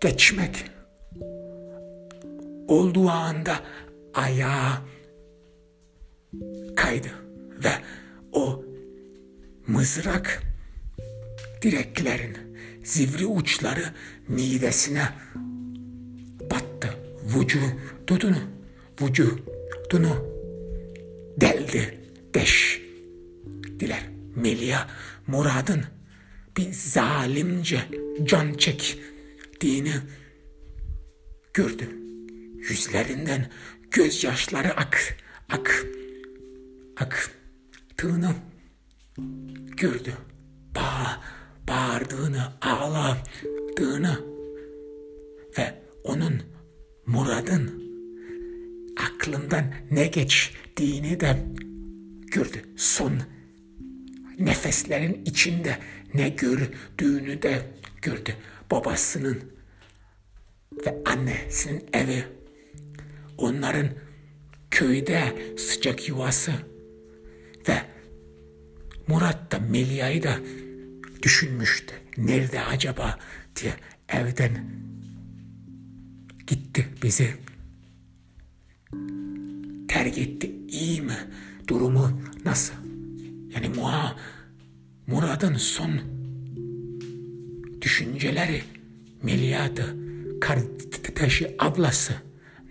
[0.00, 0.64] geçmek
[2.68, 3.60] olduğu anda
[4.14, 4.82] ayağa
[6.76, 7.08] kaydı
[7.64, 7.72] ve
[8.32, 8.64] o
[9.66, 10.42] mızrak
[11.62, 12.36] direklerin
[12.84, 13.84] zivri uçları
[14.28, 15.08] midesine
[16.50, 16.94] battı.
[17.24, 18.38] Vücudunu,
[19.02, 20.26] vücudunu
[21.40, 21.98] deldi,
[22.34, 22.82] deş
[23.80, 24.02] diler.
[24.36, 24.88] Melia
[25.26, 25.93] Murad'ın
[26.56, 27.80] bir zalimce
[28.24, 29.94] can çektiğini
[31.54, 31.88] gördü.
[32.68, 33.50] Yüzlerinden
[33.90, 35.16] gözyaşları ak,
[35.48, 35.86] ak,
[36.96, 38.34] aktığını
[39.76, 40.12] gördü.
[40.74, 41.20] Bağ,
[41.68, 44.20] bağırdığını, ağladığını
[45.58, 46.42] ve onun
[47.06, 47.84] muradın
[49.00, 51.44] aklından ne geçtiğini de
[52.26, 52.62] gördü.
[52.76, 53.12] Son
[54.38, 55.78] nefeslerin içinde
[56.14, 57.62] ne gördüğünü de
[58.02, 58.36] gördü.
[58.70, 59.42] Babasının
[60.86, 62.24] ve annesinin evi,
[63.38, 63.88] onların
[64.70, 66.52] köyde sıcak yuvası
[67.68, 67.82] ve
[69.06, 70.38] Murat da Melia'yı da
[71.22, 71.94] düşünmüştü.
[72.16, 73.18] Nerede acaba
[73.56, 73.74] diye
[74.08, 74.64] evden
[76.46, 77.34] gitti bizi
[79.88, 80.52] terk etti.
[80.68, 81.16] İyi mi?
[81.68, 82.74] Durumu nasıl?
[83.54, 84.16] Yani Muha,
[85.06, 86.00] Murad'ın son
[87.80, 88.62] düşünceleri
[89.22, 89.96] Melia'dı.
[90.40, 92.14] Kardeşi ablası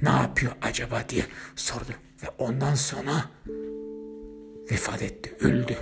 [0.02, 1.92] ne yapıyor acaba diye sordu.
[2.24, 3.30] Ve ondan sonra
[4.72, 5.78] vefat etti, öldü.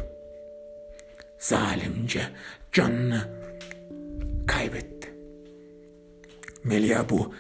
[1.40, 2.22] Zalimce
[2.72, 3.28] canını
[4.48, 5.14] kaybetti.
[6.64, 7.34] Melia bu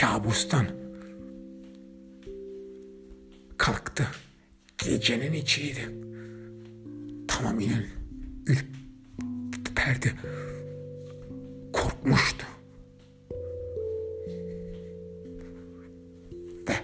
[0.00, 0.66] kabustan
[3.58, 4.06] kalktı.
[4.78, 5.88] Gecenin içiydi.
[8.48, 8.78] Tamamen
[9.60, 10.14] ürperdi.
[11.72, 12.46] Korkmuştu.
[16.68, 16.74] Ve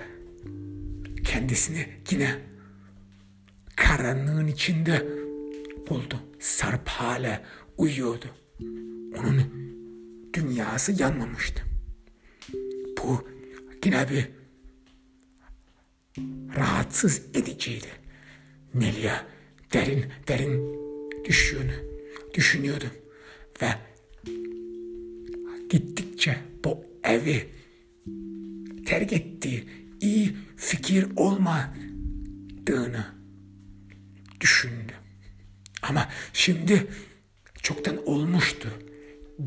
[1.24, 2.38] kendisini yine
[3.76, 5.06] karanlığın içinde
[5.90, 6.20] buldu.
[6.40, 7.42] Sarp hala
[7.78, 8.26] uyuyordu.
[9.18, 9.44] Onun
[10.32, 11.62] dünyası yanmamıştı.
[12.98, 13.28] Bu
[13.84, 14.28] yine bir
[16.56, 17.88] rahatsız ediciydi.
[18.74, 19.22] Melia
[19.72, 20.83] derin derin
[21.24, 21.72] düşüyordu,
[22.34, 22.84] düşünüyordu
[23.62, 23.68] ve
[25.70, 27.48] gittikçe bu evi
[28.86, 29.64] terk ettiği
[30.00, 33.06] iyi fikir olmadığını
[34.40, 34.92] düşündü.
[35.82, 36.86] Ama şimdi
[37.62, 38.68] çoktan olmuştu.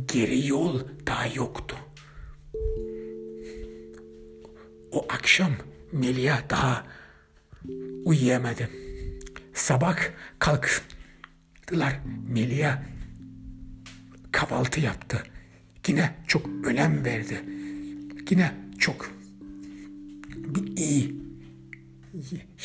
[0.06, 1.78] Geri yol daha yoktu.
[4.92, 5.52] O akşam
[5.92, 6.88] Melia daha
[8.06, 8.70] uyuyamadı.
[9.54, 9.98] Sabah
[11.68, 12.00] kalktılar.
[12.30, 12.78] Melia
[14.32, 15.24] kahvaltı yaptı.
[15.88, 17.44] Yine çok önem verdi.
[18.30, 19.12] Yine çok
[20.34, 21.16] bir iyi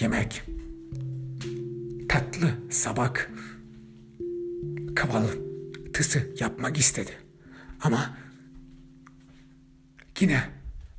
[0.01, 0.43] yemek.
[2.09, 3.15] Tatlı sabah
[4.97, 7.11] kahvaltısı yapmak istedi.
[7.81, 8.17] Ama
[10.21, 10.43] yine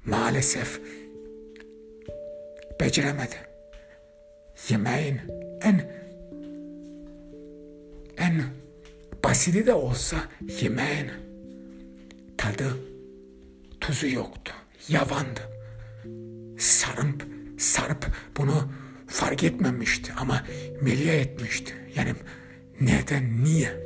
[0.05, 0.81] maalesef
[2.79, 3.35] beceremedi.
[4.69, 5.21] Yemeğin
[5.61, 6.02] en
[8.23, 8.43] en
[9.23, 10.17] basiti de olsa
[10.61, 11.11] yemeğin
[12.37, 12.77] tadı
[13.81, 14.53] tuzu yoktu.
[14.89, 15.41] Yavandı.
[16.59, 18.05] Sarıp sarıp
[18.37, 18.71] bunu
[19.07, 20.43] fark etmemişti ama
[20.81, 21.73] Melia etmişti.
[21.95, 22.13] Yani
[22.81, 23.83] neden niye?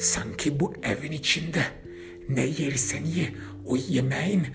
[0.00, 1.64] Sanki bu evin içinde
[2.28, 3.34] ne yersen ye
[3.66, 4.46] o yemeğin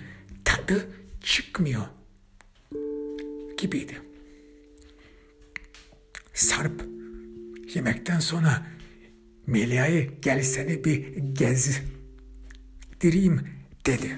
[0.45, 0.87] tadı
[1.23, 1.85] çıkmıyor
[3.57, 4.01] gibiydi.
[6.33, 6.85] Sarp
[7.73, 8.76] yemekten sonra
[9.47, 13.47] Melia'yı gel seni bir gezdireyim
[13.85, 14.17] dedi.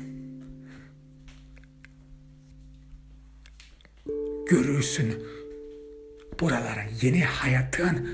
[4.50, 5.24] Görürsün
[6.40, 8.10] buralara yeni hayatın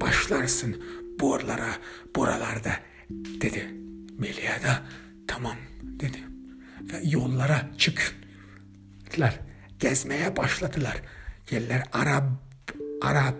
[0.00, 0.82] başlarsın
[1.20, 1.76] buralara
[2.16, 2.72] buralarda
[3.40, 3.66] dedi.
[4.18, 4.82] Melia da
[5.26, 6.18] tamam dedi.
[6.80, 9.40] Ve yollara çıktılar
[9.78, 11.02] gezmeye başladılar.
[11.50, 12.24] Yerler Arap,
[13.02, 13.34] Arap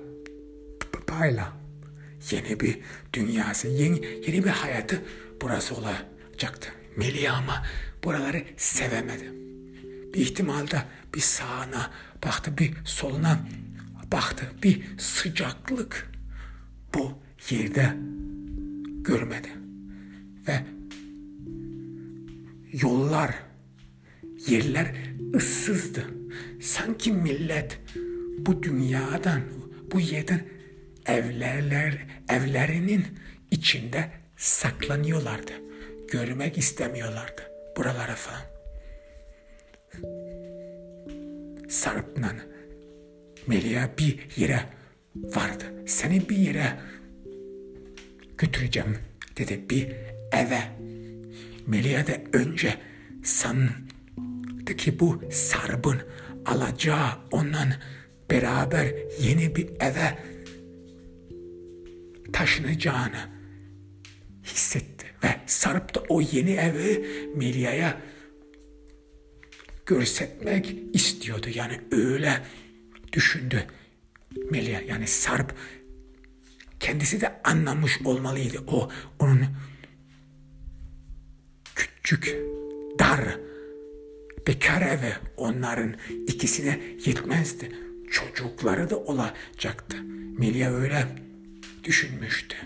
[1.07, 1.58] payla
[2.31, 2.79] yeni bir
[3.13, 5.03] dünyası, yeni, yeni bir hayatı
[5.43, 6.69] burası olacaktı.
[6.97, 7.63] Melih ama
[8.05, 9.33] buraları sevemedi.
[10.15, 10.83] Bir ihtimalde
[11.15, 11.91] bir sağına
[12.25, 13.41] baktı, bir soluna
[14.13, 14.45] baktı.
[14.63, 16.11] Bir sıcaklık
[16.95, 17.13] bu
[17.51, 17.97] yerde
[19.05, 19.49] görmedi.
[20.49, 20.65] Ve
[22.73, 23.35] yollar,
[24.49, 24.95] yerler
[25.35, 26.05] ıssızdı.
[26.61, 27.81] Sanki millet
[28.39, 29.41] bu dünyadan,
[29.93, 30.58] bu yerden
[31.09, 31.99] evlerler,
[32.29, 33.07] evlerinin
[33.51, 35.53] içinde saklanıyorlardı.
[36.13, 37.43] Görmek istemiyorlardı
[37.77, 38.41] buralara falan.
[41.69, 42.33] Sarp'la
[43.47, 44.61] Melia bir yere
[45.15, 45.65] vardı.
[45.87, 46.73] Seni bir yere
[48.39, 48.99] götüreceğim
[49.37, 49.89] dedi bir
[50.33, 50.61] eve.
[51.67, 52.75] Melia da önce
[53.25, 55.99] sandı ki bu Sarp'ın
[56.47, 57.69] alacağı ondan
[58.31, 60.19] beraber yeni bir eve
[62.33, 63.29] taşınacağını
[64.45, 68.01] hissetti ve sarıp da o yeni evi Melia'ya
[69.87, 71.47] görsetmek istiyordu.
[71.55, 72.43] Yani öyle
[73.13, 73.67] düşündü
[74.51, 74.81] Melia.
[74.81, 75.55] Yani Sarp
[76.81, 78.59] kendisi de anlamış olmalıydı.
[78.67, 79.47] O onun
[81.75, 82.37] küçük,
[82.99, 83.21] dar,
[84.47, 85.95] bekar evi onların
[86.27, 87.73] ikisine yetmezdi.
[88.11, 89.97] Çocukları da olacaktı.
[90.39, 91.07] Melia öyle
[91.85, 92.57] düşünmüştü.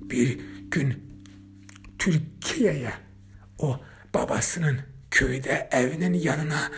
[0.00, 0.38] Bir
[0.70, 1.02] gün
[1.98, 2.92] Türkiye'ye
[3.58, 3.80] o
[4.14, 4.78] babasının
[5.10, 6.70] köyde evinin yanına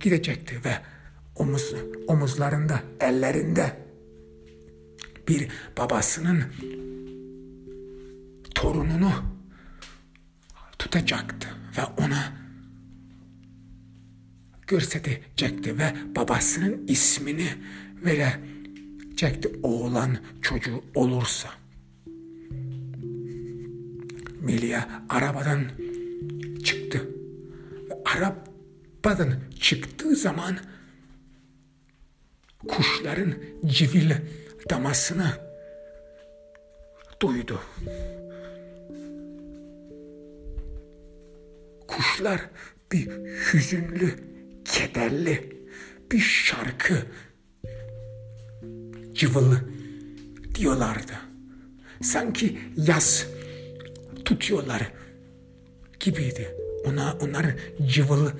[0.00, 0.78] gidecekti ve
[1.36, 1.74] omuz,
[2.06, 3.76] omuzlarında, ellerinde
[5.28, 6.44] bir babasının
[8.54, 9.12] torununu
[10.78, 12.32] tutacaktı ve ona
[14.66, 17.48] görsetecekti ve babasının ismini
[18.04, 18.51] verecekti
[19.62, 21.48] oğlan çocuğu olursa.
[24.40, 25.64] Melia arabadan
[26.64, 27.08] çıktı.
[28.04, 30.58] Arabadan çıktığı zaman
[32.68, 33.34] kuşların
[33.66, 34.10] civil
[34.70, 35.32] damasını
[37.20, 37.60] duydu.
[41.88, 42.40] Kuşlar
[42.92, 43.08] bir
[43.52, 44.14] hüzünlü,
[44.64, 45.52] kederli
[46.12, 47.06] bir şarkı
[49.14, 49.60] cıvılı
[50.54, 51.12] diyorlardı.
[52.02, 53.26] Sanki yaz
[54.24, 54.92] tutuyorlar
[56.00, 56.56] gibiydi.
[56.84, 57.54] Ona, onların
[57.86, 58.32] cıvılı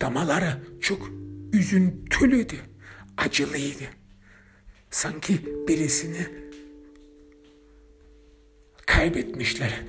[0.00, 1.10] damaları çok
[1.52, 2.56] üzüntülüydü,
[3.16, 3.84] acılıydı.
[4.90, 6.26] Sanki birisini
[8.86, 9.80] kaybetmişler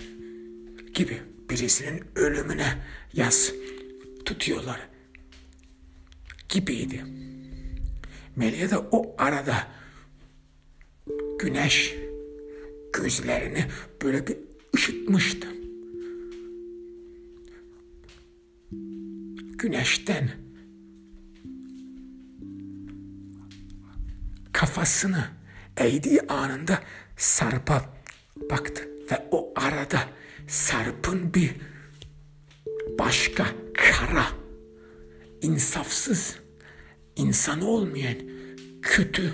[0.93, 1.17] gibi
[1.49, 2.77] birisinin ölümüne
[3.13, 3.51] yaz
[4.25, 4.79] tutuyorlar
[6.49, 7.05] gibiydi.
[8.35, 9.67] Melia da o arada
[11.41, 11.95] güneş
[12.93, 13.65] gözlerini
[14.03, 14.37] böyle bir
[14.75, 15.47] ışıtmıştı.
[19.57, 20.29] Güneşten
[24.53, 25.25] kafasını
[25.77, 26.79] eğdiği anında
[27.17, 27.93] Sarp'a
[28.49, 30.09] baktı ve o arada
[30.47, 31.55] Sarp'ın bir
[32.99, 34.25] başka kara,
[35.41, 36.35] insafsız,
[37.15, 38.17] insan olmayan,
[38.81, 39.33] kötü,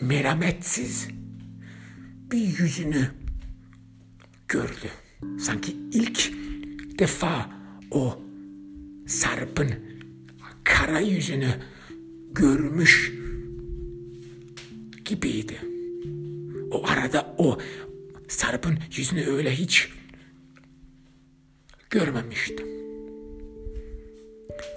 [0.00, 1.08] merhametsiz
[2.32, 3.10] bir yüzünü
[4.48, 4.90] gördü.
[5.40, 6.32] Sanki ilk
[6.98, 7.50] defa
[7.90, 8.22] o
[9.06, 9.74] Sarp'ın
[10.64, 11.54] kara yüzünü
[12.32, 13.12] görmüş
[15.04, 15.60] gibiydi.
[16.70, 17.58] O arada o
[18.28, 19.88] Sarp'ın yüzünü öyle hiç
[21.90, 22.66] görmemiştim.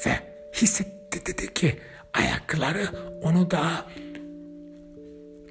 [0.06, 1.80] Ve hissetti dedi ki
[2.14, 2.90] ayakları
[3.22, 3.92] onu daha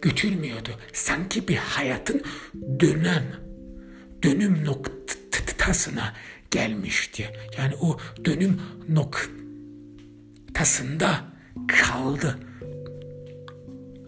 [0.02, 0.70] götürmüyordu.
[0.92, 2.22] Sanki bir hayatın
[2.80, 3.24] dönem,
[4.22, 6.14] dönüm noktasına
[6.50, 7.30] gelmişti.
[7.58, 11.24] Yani o dönüm noktasında
[11.68, 12.38] kaldı.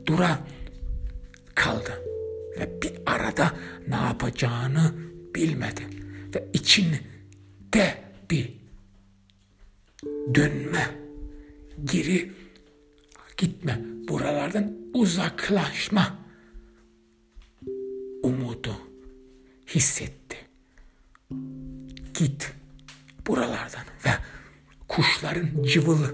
[0.07, 0.39] Dura
[1.55, 2.03] kaldı.
[2.59, 3.55] Ve bir arada
[3.89, 4.95] ne yapacağını
[5.35, 5.81] bilmedi.
[6.35, 7.01] Ve içinde
[8.31, 8.61] bir
[10.35, 10.91] dönme,
[11.85, 12.33] geri
[13.37, 16.19] gitme, buralardan uzaklaşma
[18.23, 18.77] umudu
[19.67, 20.37] hissetti.
[22.15, 22.53] Git
[23.27, 24.11] buralardan ve
[24.89, 26.05] kuşların cıvıl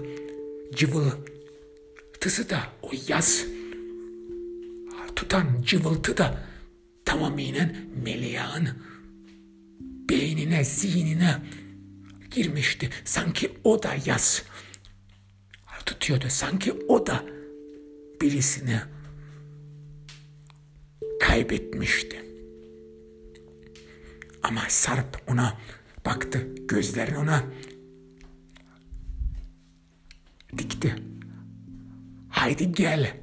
[0.75, 3.45] cıvıltısı da o yaz
[5.15, 6.43] tutan cıvıltı da
[7.05, 8.69] tamamen Melia'nın
[10.09, 11.35] beynine, zihnine
[12.31, 12.89] girmişti.
[13.05, 14.43] Sanki o da yaz
[15.85, 16.25] tutuyordu.
[16.29, 17.23] Sanki o da
[18.21, 18.79] birisini
[21.19, 22.23] kaybetmişti.
[24.43, 25.57] Ama Sarp ona
[26.05, 26.47] baktı.
[26.67, 27.43] Gözlerini ona
[30.57, 30.95] dikti.
[32.29, 33.17] Haydi gel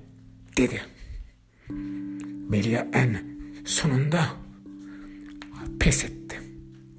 [0.57, 0.83] dedi.
[2.51, 3.19] Melia en
[3.65, 4.29] sonunda
[5.81, 6.41] pes etti.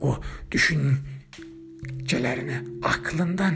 [0.02, 0.22] O
[0.52, 3.56] düşüncelerini aklından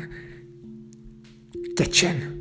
[1.77, 2.38] geçen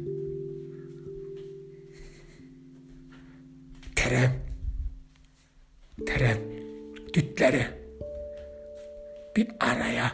[4.09, 4.31] tere
[6.07, 6.37] tere
[7.15, 7.67] dütleri
[9.37, 10.13] bir araya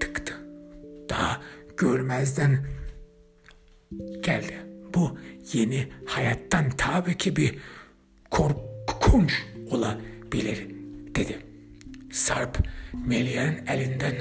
[0.00, 0.34] tıktı.
[1.08, 1.42] Daha
[1.76, 2.66] görmezden
[4.22, 4.56] geldi.
[4.94, 5.18] Bu
[5.52, 7.58] yeni hayattan tabii ki bir
[8.30, 9.32] korkunç
[9.70, 10.66] olabilir
[11.14, 11.38] dedi.
[12.12, 12.58] Sarp
[13.06, 14.14] Melia'nın elinden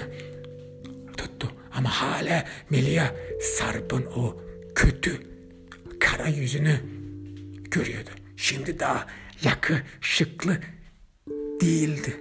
[1.17, 1.51] tuttu.
[1.73, 3.05] Ama hala Melia
[3.41, 4.41] Sarp'ın o
[4.75, 5.21] kötü
[5.99, 6.94] kara yüzünü
[7.75, 8.09] görüyordu.
[8.37, 9.07] şimdi daha
[9.43, 10.57] yakışıklı
[11.61, 12.17] değildi.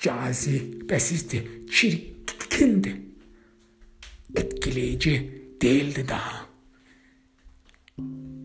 [0.00, 2.96] Cazibesizdi, çirkindi.
[4.36, 6.46] Etkileyici değildi daha.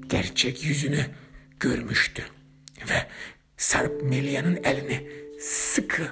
[0.08, 1.06] Gerçek yüzünü
[1.60, 2.24] görmüştü
[2.90, 3.08] ve
[3.58, 5.10] Sarp Melia'nın elini
[5.40, 6.12] sıkı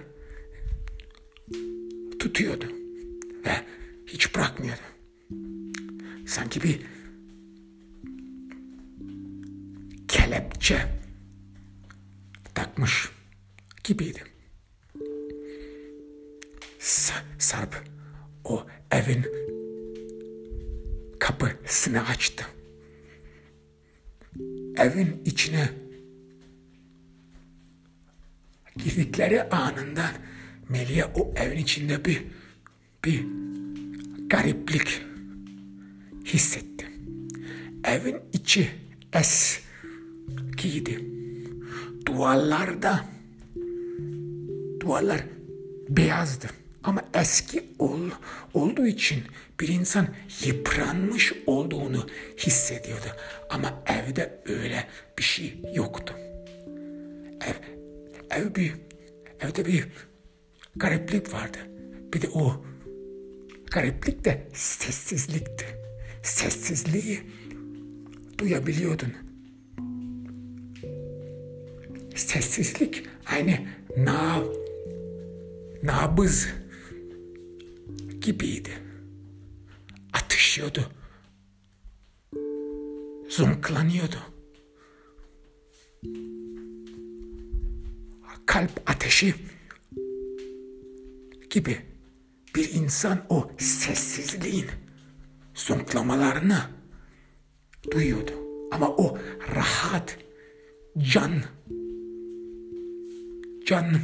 [2.19, 2.65] tutuyordu
[3.45, 3.51] ve
[4.07, 4.81] hiç bırakmıyordu.
[6.25, 6.90] Sanki bir
[10.31, 10.87] kelepçe
[12.53, 13.09] takmış
[13.83, 14.23] gibiydi.
[17.39, 17.83] Sarp
[18.43, 19.25] o evin
[21.19, 22.45] kapısını açtı.
[24.77, 25.69] Evin içine
[28.77, 30.11] girdikleri anından
[30.69, 32.23] Melia o evin içinde bir
[33.05, 33.25] bir
[34.29, 35.01] gariplik
[36.25, 36.87] hissetti.
[37.83, 38.71] Evin içi
[40.61, 40.99] eskiydi.
[42.05, 43.05] Duvarlarda
[44.79, 45.23] duvarlar
[45.89, 46.47] beyazdı.
[46.83, 48.09] Ama eski ol,
[48.53, 49.23] olduğu için
[49.59, 50.07] bir insan
[50.45, 52.07] yıpranmış olduğunu
[52.37, 53.05] hissediyordu.
[53.49, 56.13] Ama evde öyle bir şey yoktu.
[57.41, 57.55] Ev,
[58.39, 58.73] ev bir,
[59.39, 59.87] evde bir
[60.75, 61.57] gariplik vardı.
[62.13, 62.65] Bir de o
[63.71, 65.65] gariplik de sessizlikti.
[66.23, 67.19] Sessizliği
[68.37, 69.30] duyabiliyordun.
[72.21, 73.59] Sessizlik aynı
[73.97, 74.43] na,
[75.83, 76.47] nabız
[78.21, 78.69] gibiydi.
[80.13, 80.91] Atışıyordu.
[83.29, 84.17] Zonklanıyordu.
[88.45, 89.35] Kalp ateşi
[91.49, 91.77] gibi
[92.55, 94.67] bir insan o sessizliğin
[95.55, 96.59] zonklamalarını
[97.91, 98.31] duyuyordu.
[98.71, 99.17] Ama o
[99.55, 100.17] rahat,
[100.97, 101.43] can,
[103.71, 103.99] can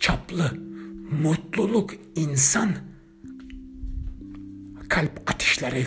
[0.00, 0.54] çaplı
[1.22, 2.74] mutluluk insan
[4.88, 5.86] kalp atışları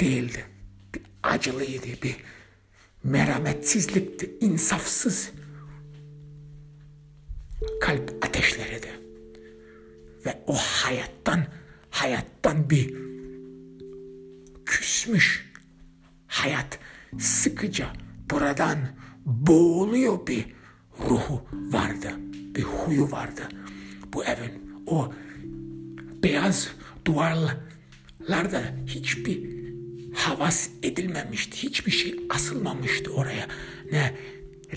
[0.00, 0.44] değildi.
[0.94, 2.16] Bir acılıydı, bir
[3.04, 5.30] merhametsizlikti, insafsız
[7.80, 8.90] kalp ateşleriydi.
[10.26, 11.44] Ve o hayattan,
[11.90, 12.94] hayattan bir
[14.66, 15.52] küsmüş
[16.26, 16.78] hayat
[17.18, 17.92] sıkıca
[18.30, 18.78] buradan
[19.24, 20.57] boğuluyor bir
[21.00, 22.10] ruhu vardı,
[22.54, 23.48] bir huyu vardı.
[24.12, 25.12] Bu evin o
[26.22, 26.68] beyaz
[27.04, 29.58] duvarlarda hiçbir
[30.14, 31.62] havas edilmemişti.
[31.62, 33.46] Hiçbir şey asılmamıştı oraya.
[33.92, 34.14] Ne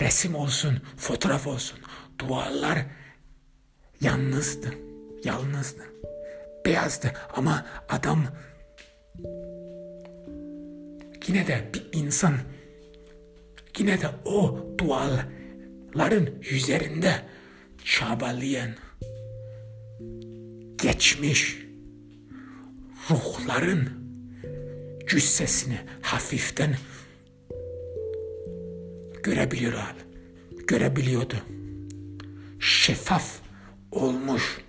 [0.00, 1.78] resim olsun, fotoğraf olsun.
[2.18, 2.86] Duvarlar
[4.00, 4.74] yalnızdı.
[5.24, 5.82] Yalnızdı.
[6.66, 8.26] Beyazdı ama adam
[11.28, 12.34] yine de bir insan
[13.78, 14.66] yine de o
[15.92, 17.14] duvarların üzerinde
[17.84, 18.70] çabalayan
[20.82, 21.58] geçmiş
[23.10, 23.88] ruhların
[25.06, 26.76] cüssesini hafiften
[29.22, 29.74] görebiliyor.
[30.66, 31.34] Görebiliyordu.
[32.60, 33.40] Şeffaf
[33.90, 34.60] olmuş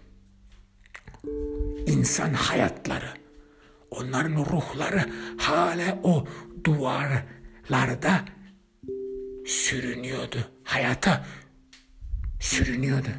[1.87, 3.09] insan hayatları.
[3.91, 5.05] Onların ruhları
[5.37, 6.27] hala o
[6.63, 8.25] duvarlarda
[9.45, 10.52] sürünüyordu.
[10.63, 11.25] Hayata
[12.39, 13.09] sürünüyordu.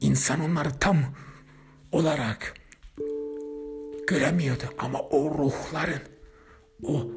[0.00, 0.96] İnsan onları tam
[1.92, 2.54] olarak
[4.06, 6.02] göremiyordu ama o ruhların
[6.82, 7.10] o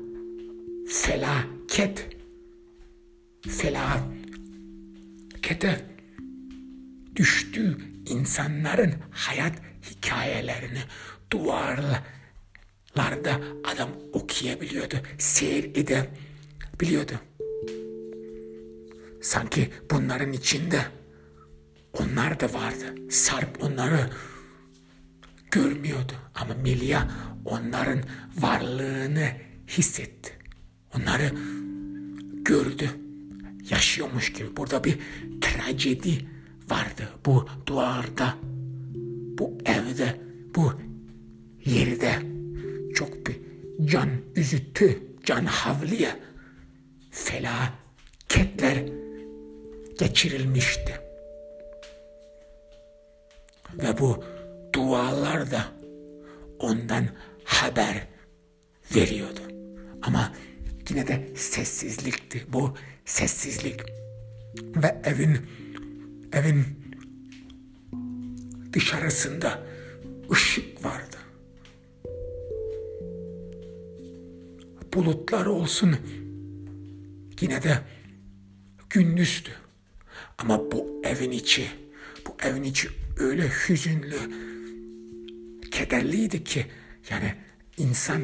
[0.89, 2.07] felaket
[3.47, 4.25] felakete
[7.15, 9.53] düştüğü insanların hayat
[9.89, 10.81] hikayelerini
[11.31, 12.11] duvarlarda
[13.63, 17.13] adam okuyabiliyordu, seyir edebiliyordu.
[19.21, 20.81] Sanki bunların içinde
[21.99, 23.11] onlar da vardı.
[23.11, 24.09] Sarp onları
[25.51, 27.07] görmüyordu ama Melia
[27.45, 27.99] onların
[28.39, 29.27] varlığını
[29.67, 30.31] hissetti.
[30.95, 31.31] Onları
[32.33, 32.89] gördü.
[33.69, 34.57] Yaşıyormuş gibi.
[34.57, 34.99] Burada bir
[35.41, 36.25] trajedi
[36.69, 37.09] vardı.
[37.25, 38.37] Bu duvarda,
[39.37, 40.21] bu evde,
[40.55, 40.73] bu
[41.65, 42.19] yerde
[42.95, 43.39] çok bir
[43.85, 46.19] can üzüntü, can havliye
[47.11, 48.83] felaketler
[49.97, 51.01] geçirilmişti.
[53.73, 54.23] Ve bu
[54.73, 55.65] dualar da
[56.59, 57.07] ondan
[57.43, 58.07] haber
[58.95, 59.39] veriyordu.
[60.01, 60.33] Ama
[60.89, 62.73] yine de sessizlikti bu
[63.05, 63.81] sessizlik.
[64.75, 65.37] Ve evin
[66.33, 66.65] evin
[68.73, 69.63] dışarısında
[70.31, 71.17] ışık vardı.
[74.93, 75.95] Bulutlar olsun,
[77.41, 77.79] yine de
[78.89, 79.49] gündüzdü.
[80.37, 81.67] Ama bu evin içi,
[82.27, 84.17] bu evin içi öyle hüzünlü,
[85.71, 86.65] kederliydi ki
[87.09, 87.35] yani
[87.77, 88.21] insan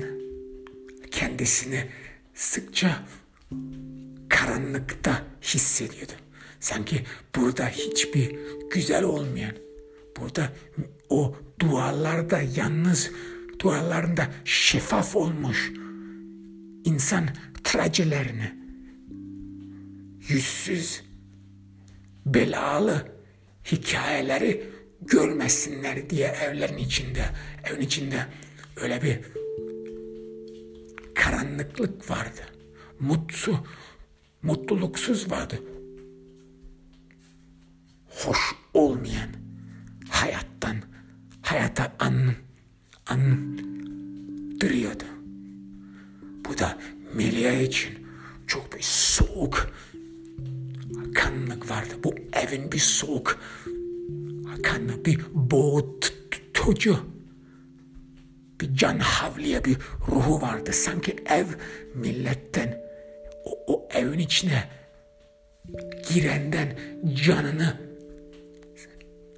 [1.11, 1.85] kendisini
[2.33, 3.05] sıkça
[4.29, 6.11] karanlıkta hissediyordu.
[6.59, 7.03] Sanki
[7.35, 8.35] burada hiçbir
[8.71, 9.55] güzel olmayan,
[10.17, 10.53] burada
[11.09, 13.11] o duvarlarda yalnız,
[13.59, 15.71] duvarlarında şeffaf olmuş
[16.85, 17.27] insan
[17.63, 18.53] trajelerini,
[20.27, 21.03] yüzsüz,
[22.25, 23.07] belalı
[23.71, 24.69] hikayeleri
[25.01, 27.25] görmesinler diye evlerin içinde,
[27.63, 28.25] evin içinde
[28.75, 29.19] öyle bir
[31.15, 32.41] karanlıklık vardı.
[32.99, 33.57] Mutsu,
[34.41, 35.59] mutluluksuz vardı.
[38.09, 38.39] Hoş
[38.73, 39.29] olmayan
[40.09, 40.77] hayattan,
[41.41, 42.33] hayata an,
[43.07, 45.03] andırıyordu.
[46.21, 46.77] Bu da
[47.13, 48.07] Melia için
[48.47, 49.71] çok bir soğuk
[51.13, 51.93] kanlık vardı.
[52.03, 53.39] Bu evin bir soğuk
[54.63, 56.99] kanlı, bir boğutucu,
[58.61, 60.73] bir can havliye bir ruhu vardı.
[60.73, 61.45] Sanki ev
[61.95, 62.83] milletten
[63.45, 64.63] o, o evin içine
[66.09, 66.79] girenden
[67.25, 67.77] canını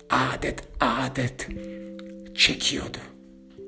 [0.09, 1.47] adet adet
[2.35, 2.97] çekiyordu.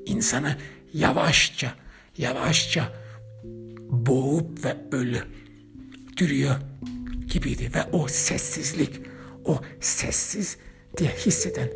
[0.05, 0.55] İnsanı
[0.93, 1.75] yavaşça
[2.17, 2.93] yavaşça
[3.89, 5.21] boğup ve ölü
[6.19, 6.55] duruyor
[7.27, 9.01] gibiydi ve o sessizlik,
[9.45, 10.57] o sessiz
[10.97, 11.69] diye hisseden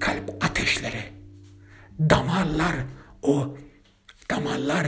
[0.00, 1.02] kalp ateşleri,
[2.00, 2.76] damarlar,
[3.22, 3.56] o
[4.30, 4.86] damarlar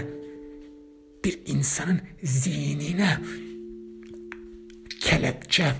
[1.24, 3.18] bir insanın zihnine
[5.00, 5.72] kelepçe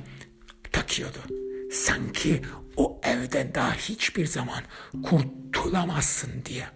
[0.73, 1.19] takıyordu.
[1.73, 2.43] Sanki
[2.77, 4.63] o evde daha hiçbir zaman
[5.03, 6.67] kurtulamazsın diye.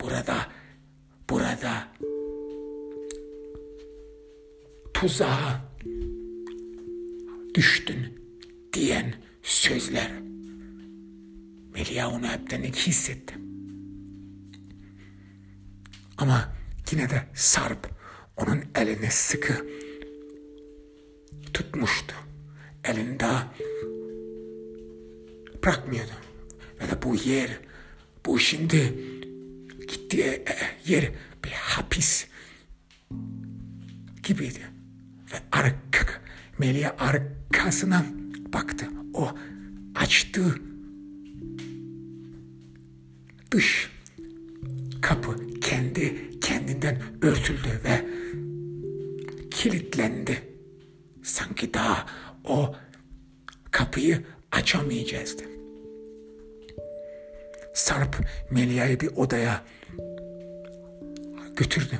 [0.00, 0.46] Burada,
[1.30, 1.88] burada
[5.00, 5.60] tuzağa
[7.54, 8.18] düştün
[8.72, 10.12] diyen sözler.
[11.74, 13.34] Melia onu hepten hissetti.
[16.18, 16.52] Ama
[16.90, 17.90] yine de Sarp
[18.36, 19.66] onun elini sıkı
[21.54, 22.14] tutmuştu.
[22.84, 23.54] Elini daha
[25.62, 26.12] bırakmıyordu.
[26.80, 27.60] Ve de bu yer,
[28.26, 28.94] bu şimdi
[29.88, 30.44] gittiği
[30.86, 31.10] yer
[31.44, 32.26] bir hapis
[34.22, 34.77] gibiydi.
[35.32, 36.06] Ve arka,
[36.58, 38.06] Melia arkasına
[38.52, 38.86] baktı.
[39.14, 39.28] O
[39.94, 40.54] açtı
[43.50, 43.90] dış
[45.00, 48.06] kapı kendi kendinden örtüldü ve
[49.50, 50.42] kilitlendi.
[51.22, 52.06] Sanki daha
[52.44, 52.74] o
[53.70, 55.44] kapıyı açamayacaktı.
[57.74, 58.16] Sarp
[58.50, 59.64] Melia'yı bir odaya
[61.56, 61.98] götürdü.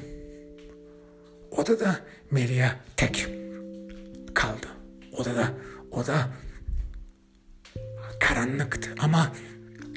[1.59, 2.00] Odada
[2.30, 3.28] Melia tek
[4.34, 4.66] kaldı.
[5.12, 5.52] Odada
[5.90, 6.28] oda
[8.20, 9.32] karanlıktı ama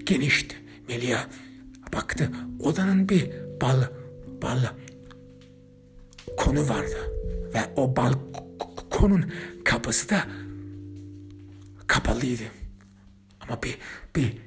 [0.04, 0.56] genişti.
[0.88, 1.20] Melia
[1.94, 3.32] baktı odanın bir
[3.62, 3.84] bal
[4.42, 4.64] bal
[6.38, 6.98] konu vardı
[7.54, 9.32] ve o balkonun
[9.66, 10.28] kapısı da
[11.88, 12.44] kapalıydı.
[13.40, 13.78] Ama bir
[14.16, 14.38] bir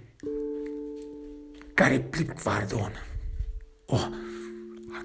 [1.76, 3.04] gariplik vardı onun.
[3.88, 4.00] O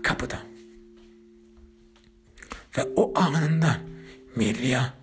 [0.03, 0.48] kapıda.
[2.77, 3.77] Ve o anında
[4.35, 4.93] Melia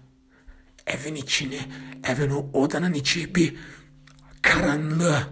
[0.86, 1.60] evin içini,
[2.04, 3.54] evin o odanın içi bir
[4.42, 5.28] karanlığa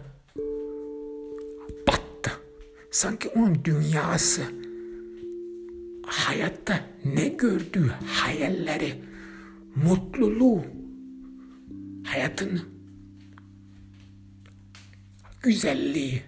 [1.88, 2.32] battı.
[2.90, 4.42] Sanki onun dünyası
[6.06, 9.02] hayatta ne gördüğü hayalleri,
[9.76, 10.64] mutluluğu,
[12.04, 12.62] hayatın
[15.42, 16.22] güzelliği,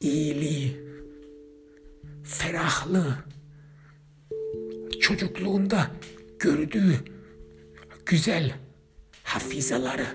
[0.00, 0.80] iyiliği,
[2.24, 3.18] ferahlığı,
[5.10, 5.90] çocukluğunda
[6.38, 6.94] gördüğü
[8.06, 8.54] güzel
[9.22, 10.06] hafizaları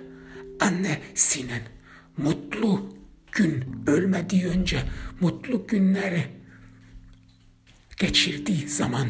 [0.60, 1.62] annesinin
[2.18, 2.96] mutlu
[3.32, 4.84] gün ölmediği önce
[5.20, 6.24] mutlu günleri
[7.98, 9.08] geçirdiği zaman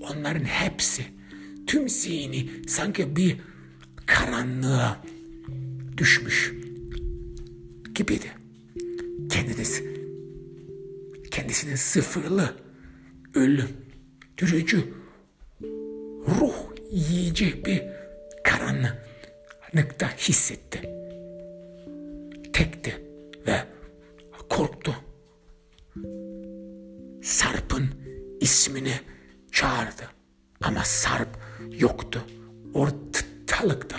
[0.00, 1.04] onların hepsi
[1.66, 3.36] tüm zihni sanki bir
[4.06, 5.02] karanlığa
[5.96, 6.52] düşmüş
[7.94, 8.32] gibiydi.
[9.30, 9.82] Kendiniz
[11.30, 12.56] kendisinin sıfırlı
[13.34, 13.68] ölüm,
[14.38, 15.03] dürücü,
[16.28, 16.54] ruh
[16.90, 17.82] yiyici bir
[18.44, 20.80] karanlıkta hissetti.
[22.52, 23.04] Tekti
[23.46, 23.64] ve
[24.48, 24.94] korktu.
[27.22, 27.88] Sarp'ın
[28.40, 28.94] ismini
[29.52, 30.10] çağırdı.
[30.62, 31.28] Ama Sarp
[31.78, 32.24] yoktu.
[32.74, 33.96] Ortalıkta.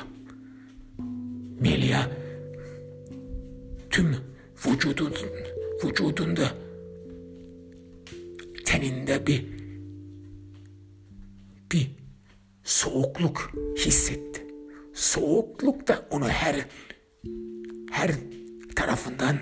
[1.59, 2.09] Melia
[3.89, 4.15] tüm
[4.67, 5.13] vücudun,
[5.84, 6.51] vücudunda
[8.65, 9.55] teninde bir
[12.66, 14.47] soğukluk hissetti.
[14.93, 16.66] Soğukluk da onu her
[17.91, 18.11] her
[18.76, 19.39] tarafından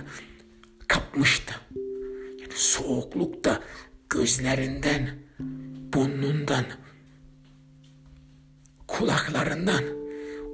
[0.88, 1.53] kapmıştı.
[2.39, 3.63] Yani soğukluk da
[4.09, 5.09] gözlerinden,
[5.93, 6.65] burnundan,
[8.88, 9.84] kulaklarından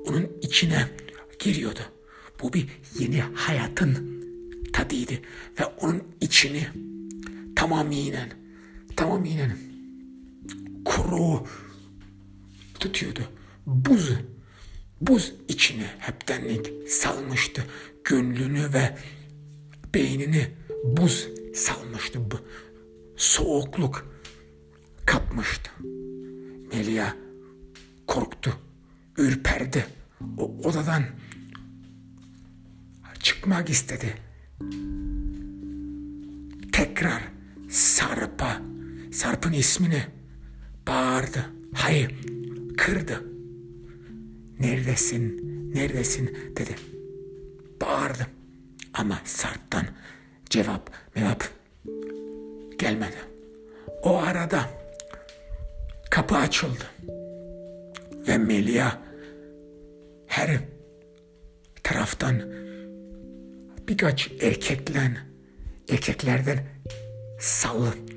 [0.05, 0.87] onun içine
[1.39, 1.79] giriyordu.
[2.41, 2.67] Bu bir
[2.99, 4.23] yeni hayatın
[4.73, 5.13] tadıydı
[5.59, 6.67] ve onun içini
[7.55, 8.29] tamamiyen
[8.95, 9.57] tamamiyen
[10.85, 11.43] kuru
[12.79, 13.21] tutuyordu.
[13.65, 14.11] Buz
[15.01, 17.65] buz içine heptenlik salmıştı.
[18.03, 18.97] Gönlünü ve
[19.93, 20.47] beynini
[20.83, 22.19] buz salmıştı.
[23.17, 24.15] Soğukluk
[25.05, 25.71] kapmıştı.
[26.73, 27.13] Melia
[28.07, 28.53] korktu,
[29.17, 29.85] ürperdi.
[30.37, 31.03] O odadan
[33.19, 34.13] çıkmak istedi.
[36.71, 37.23] Tekrar
[37.69, 38.61] Sarp'a,
[39.11, 40.03] Sarp'ın ismini
[40.87, 41.45] bağırdı.
[41.73, 42.15] Hayır,
[42.79, 43.23] kırdı.
[44.59, 45.41] Neredesin,
[45.73, 46.75] neredesin dedi.
[47.81, 48.27] Bağırdı.
[48.93, 49.85] Ama Sarp'tan
[50.49, 51.49] cevap mevap
[52.79, 53.17] gelmedi.
[54.03, 54.69] O arada
[56.09, 56.83] kapı açıldı.
[58.27, 58.91] Ve Melia
[60.27, 60.59] her
[61.83, 62.41] taraftan
[63.87, 65.17] birkaç erkeklen
[65.89, 66.59] erkeklerden
[67.39, 68.09] saldırıldı.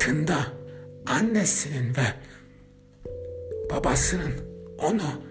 [0.00, 0.46] Hayatında
[1.06, 2.14] annesinin ve
[3.70, 4.32] babasının
[4.78, 5.22] onu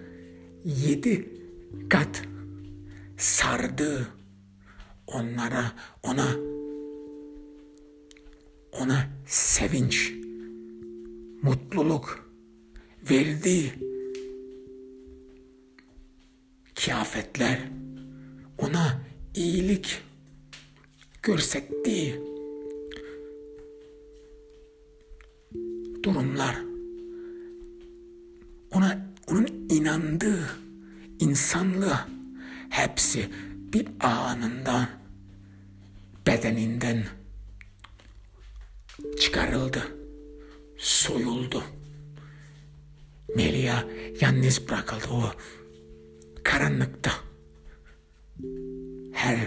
[0.66, 1.30] yedi
[1.90, 2.22] kat
[3.18, 4.08] sardığı
[5.08, 5.72] onlara
[6.04, 6.28] ona
[8.72, 10.14] ona sevinç
[11.42, 12.30] mutluluk
[13.12, 13.72] verdiği
[16.76, 17.60] kıyafetler
[18.58, 19.02] ona
[19.36, 20.02] iyilik
[21.24, 22.29] görsettiği
[26.10, 26.56] durumlar
[28.72, 30.50] ona onun inandığı
[31.20, 32.08] insanlığa
[32.70, 33.30] hepsi
[33.74, 34.88] bir anından
[36.28, 37.06] bedeninden
[39.20, 39.84] çıkarıldı,
[40.78, 41.64] soyuldu.
[43.36, 43.84] Melia
[44.22, 45.32] yalnız bırakıldı o
[46.44, 47.12] karanlıkta.
[49.14, 49.38] Her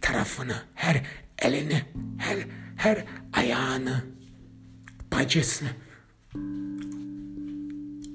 [0.00, 1.06] tarafını, her
[1.38, 1.82] elini,
[2.18, 2.38] her
[2.76, 4.13] her ayağını,
[5.14, 5.68] bacısını,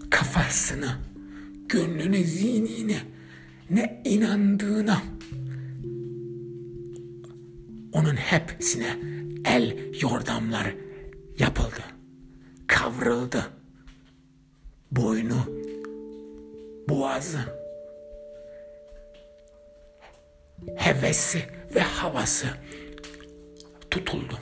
[0.10, 0.98] kafasını,
[1.70, 2.98] gönlünü, zihnini,
[3.70, 5.02] ne inandığına
[7.92, 8.98] onun hepsine
[9.46, 10.76] el yordamlar
[11.40, 11.84] yapıldı.
[12.68, 13.50] Kavrıldı.
[14.92, 15.46] Boynu,
[16.90, 17.40] boğazı,
[20.76, 21.44] hevesi
[21.76, 22.48] ve havası
[23.92, 24.40] tutuldu.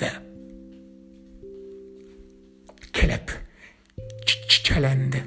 [0.00, 0.31] Ve
[2.92, 3.40] kelep
[4.26, 5.24] çiçelendi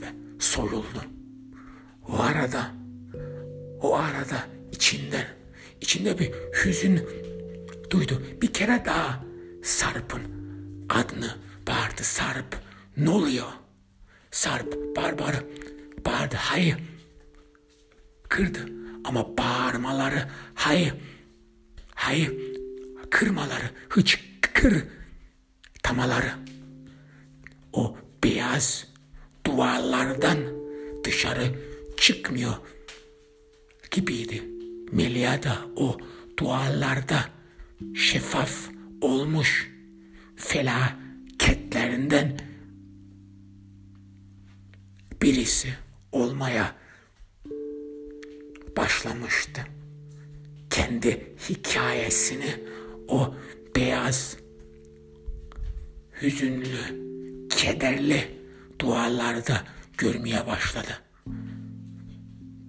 [0.00, 0.06] ve
[0.38, 1.04] soyuldu.
[2.08, 2.70] O arada,
[3.80, 5.26] o arada içinden,
[5.80, 7.08] içinde bir hüzün
[7.90, 8.22] duydu.
[8.42, 9.24] Bir kere daha
[9.62, 10.22] Sarp'ın
[10.88, 11.36] adını
[11.68, 12.02] bağırdı.
[12.04, 12.56] Sarp,
[12.96, 13.46] ne oluyor?
[14.30, 15.44] Sarp, barbar,
[16.06, 16.36] bağırdı.
[16.36, 16.76] Hayır,
[18.28, 18.66] kırdı.
[19.04, 20.94] Ama bağırmaları, hayır,
[21.94, 22.32] hayır,
[23.10, 24.84] kırmaları, hiç kır
[25.82, 26.32] tamaları.
[27.76, 28.86] O beyaz
[29.46, 30.38] duvarlardan
[31.04, 31.54] dışarı
[31.96, 32.54] çıkmıyor
[33.90, 34.42] gibiydi.
[34.92, 35.96] Melia da o
[36.38, 37.24] duvarlarda
[37.94, 38.68] şeffaf
[39.00, 39.72] olmuş
[40.36, 42.38] felaketlerinden
[45.22, 45.74] birisi
[46.12, 46.74] olmaya
[48.76, 49.60] başlamıştı.
[50.70, 52.64] Kendi hikayesini
[53.08, 53.34] o
[53.76, 54.36] beyaz,
[56.22, 57.05] hüzünlü,
[57.56, 58.38] kederli
[58.78, 59.64] duvarlarda
[59.98, 61.02] görmeye başladı.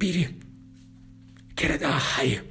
[0.01, 0.29] Biri
[1.55, 2.43] kere daha hayır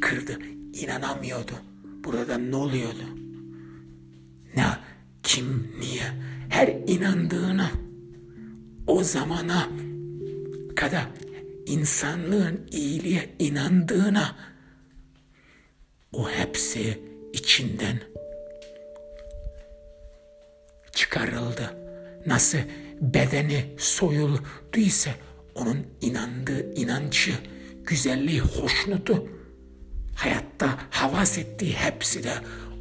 [0.00, 0.38] kırdı.
[0.72, 1.52] İnanamıyordu.
[2.04, 3.04] Burada ne oluyordu?
[4.56, 4.66] Ne,
[5.22, 6.12] kim, niye?
[6.48, 7.70] Her inandığına
[8.86, 9.68] o zamana
[10.76, 11.06] kadar
[11.66, 14.36] insanlığın iyiliğe inandığına
[16.12, 17.00] o hepsi
[17.32, 18.00] içinden
[21.18, 21.76] çıkarıldı.
[22.26, 22.58] Nasıl
[23.00, 25.10] bedeni soyulduysa
[25.54, 27.32] onun inandığı inancı,
[27.84, 29.28] güzelliği, hoşnutu,
[30.14, 32.32] hayatta havas ettiği hepsi de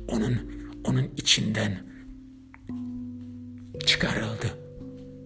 [0.07, 1.77] onun onun içinden
[3.85, 4.57] çıkarıldı.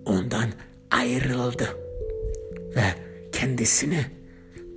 [0.06, 0.50] Ondan
[0.92, 1.78] ayrıldı
[2.76, 2.84] ve
[3.32, 4.06] kendisini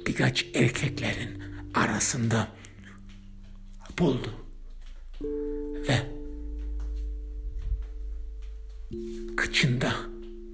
[0.06, 1.42] birkaç erkeklerin
[1.74, 2.48] arasında
[3.98, 4.30] buldu.
[5.88, 6.13] Ve
[9.44, 9.94] kıçında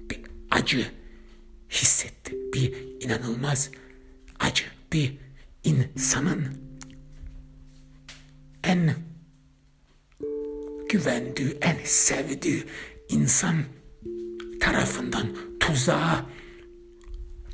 [0.09, 0.19] bir
[0.51, 0.91] acı
[1.69, 2.35] hissetti.
[2.53, 2.73] Bir
[3.05, 3.71] inanılmaz
[4.39, 4.63] acı.
[4.93, 5.17] Bir
[5.63, 6.47] insanın
[8.63, 8.95] en
[10.89, 12.63] güvendiği, en sevdiği
[13.09, 13.55] insan
[14.59, 15.27] tarafından
[15.59, 16.25] tuzağa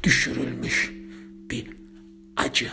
[0.04, 0.92] düşürülmüş
[1.50, 1.68] bir
[2.38, 2.72] acı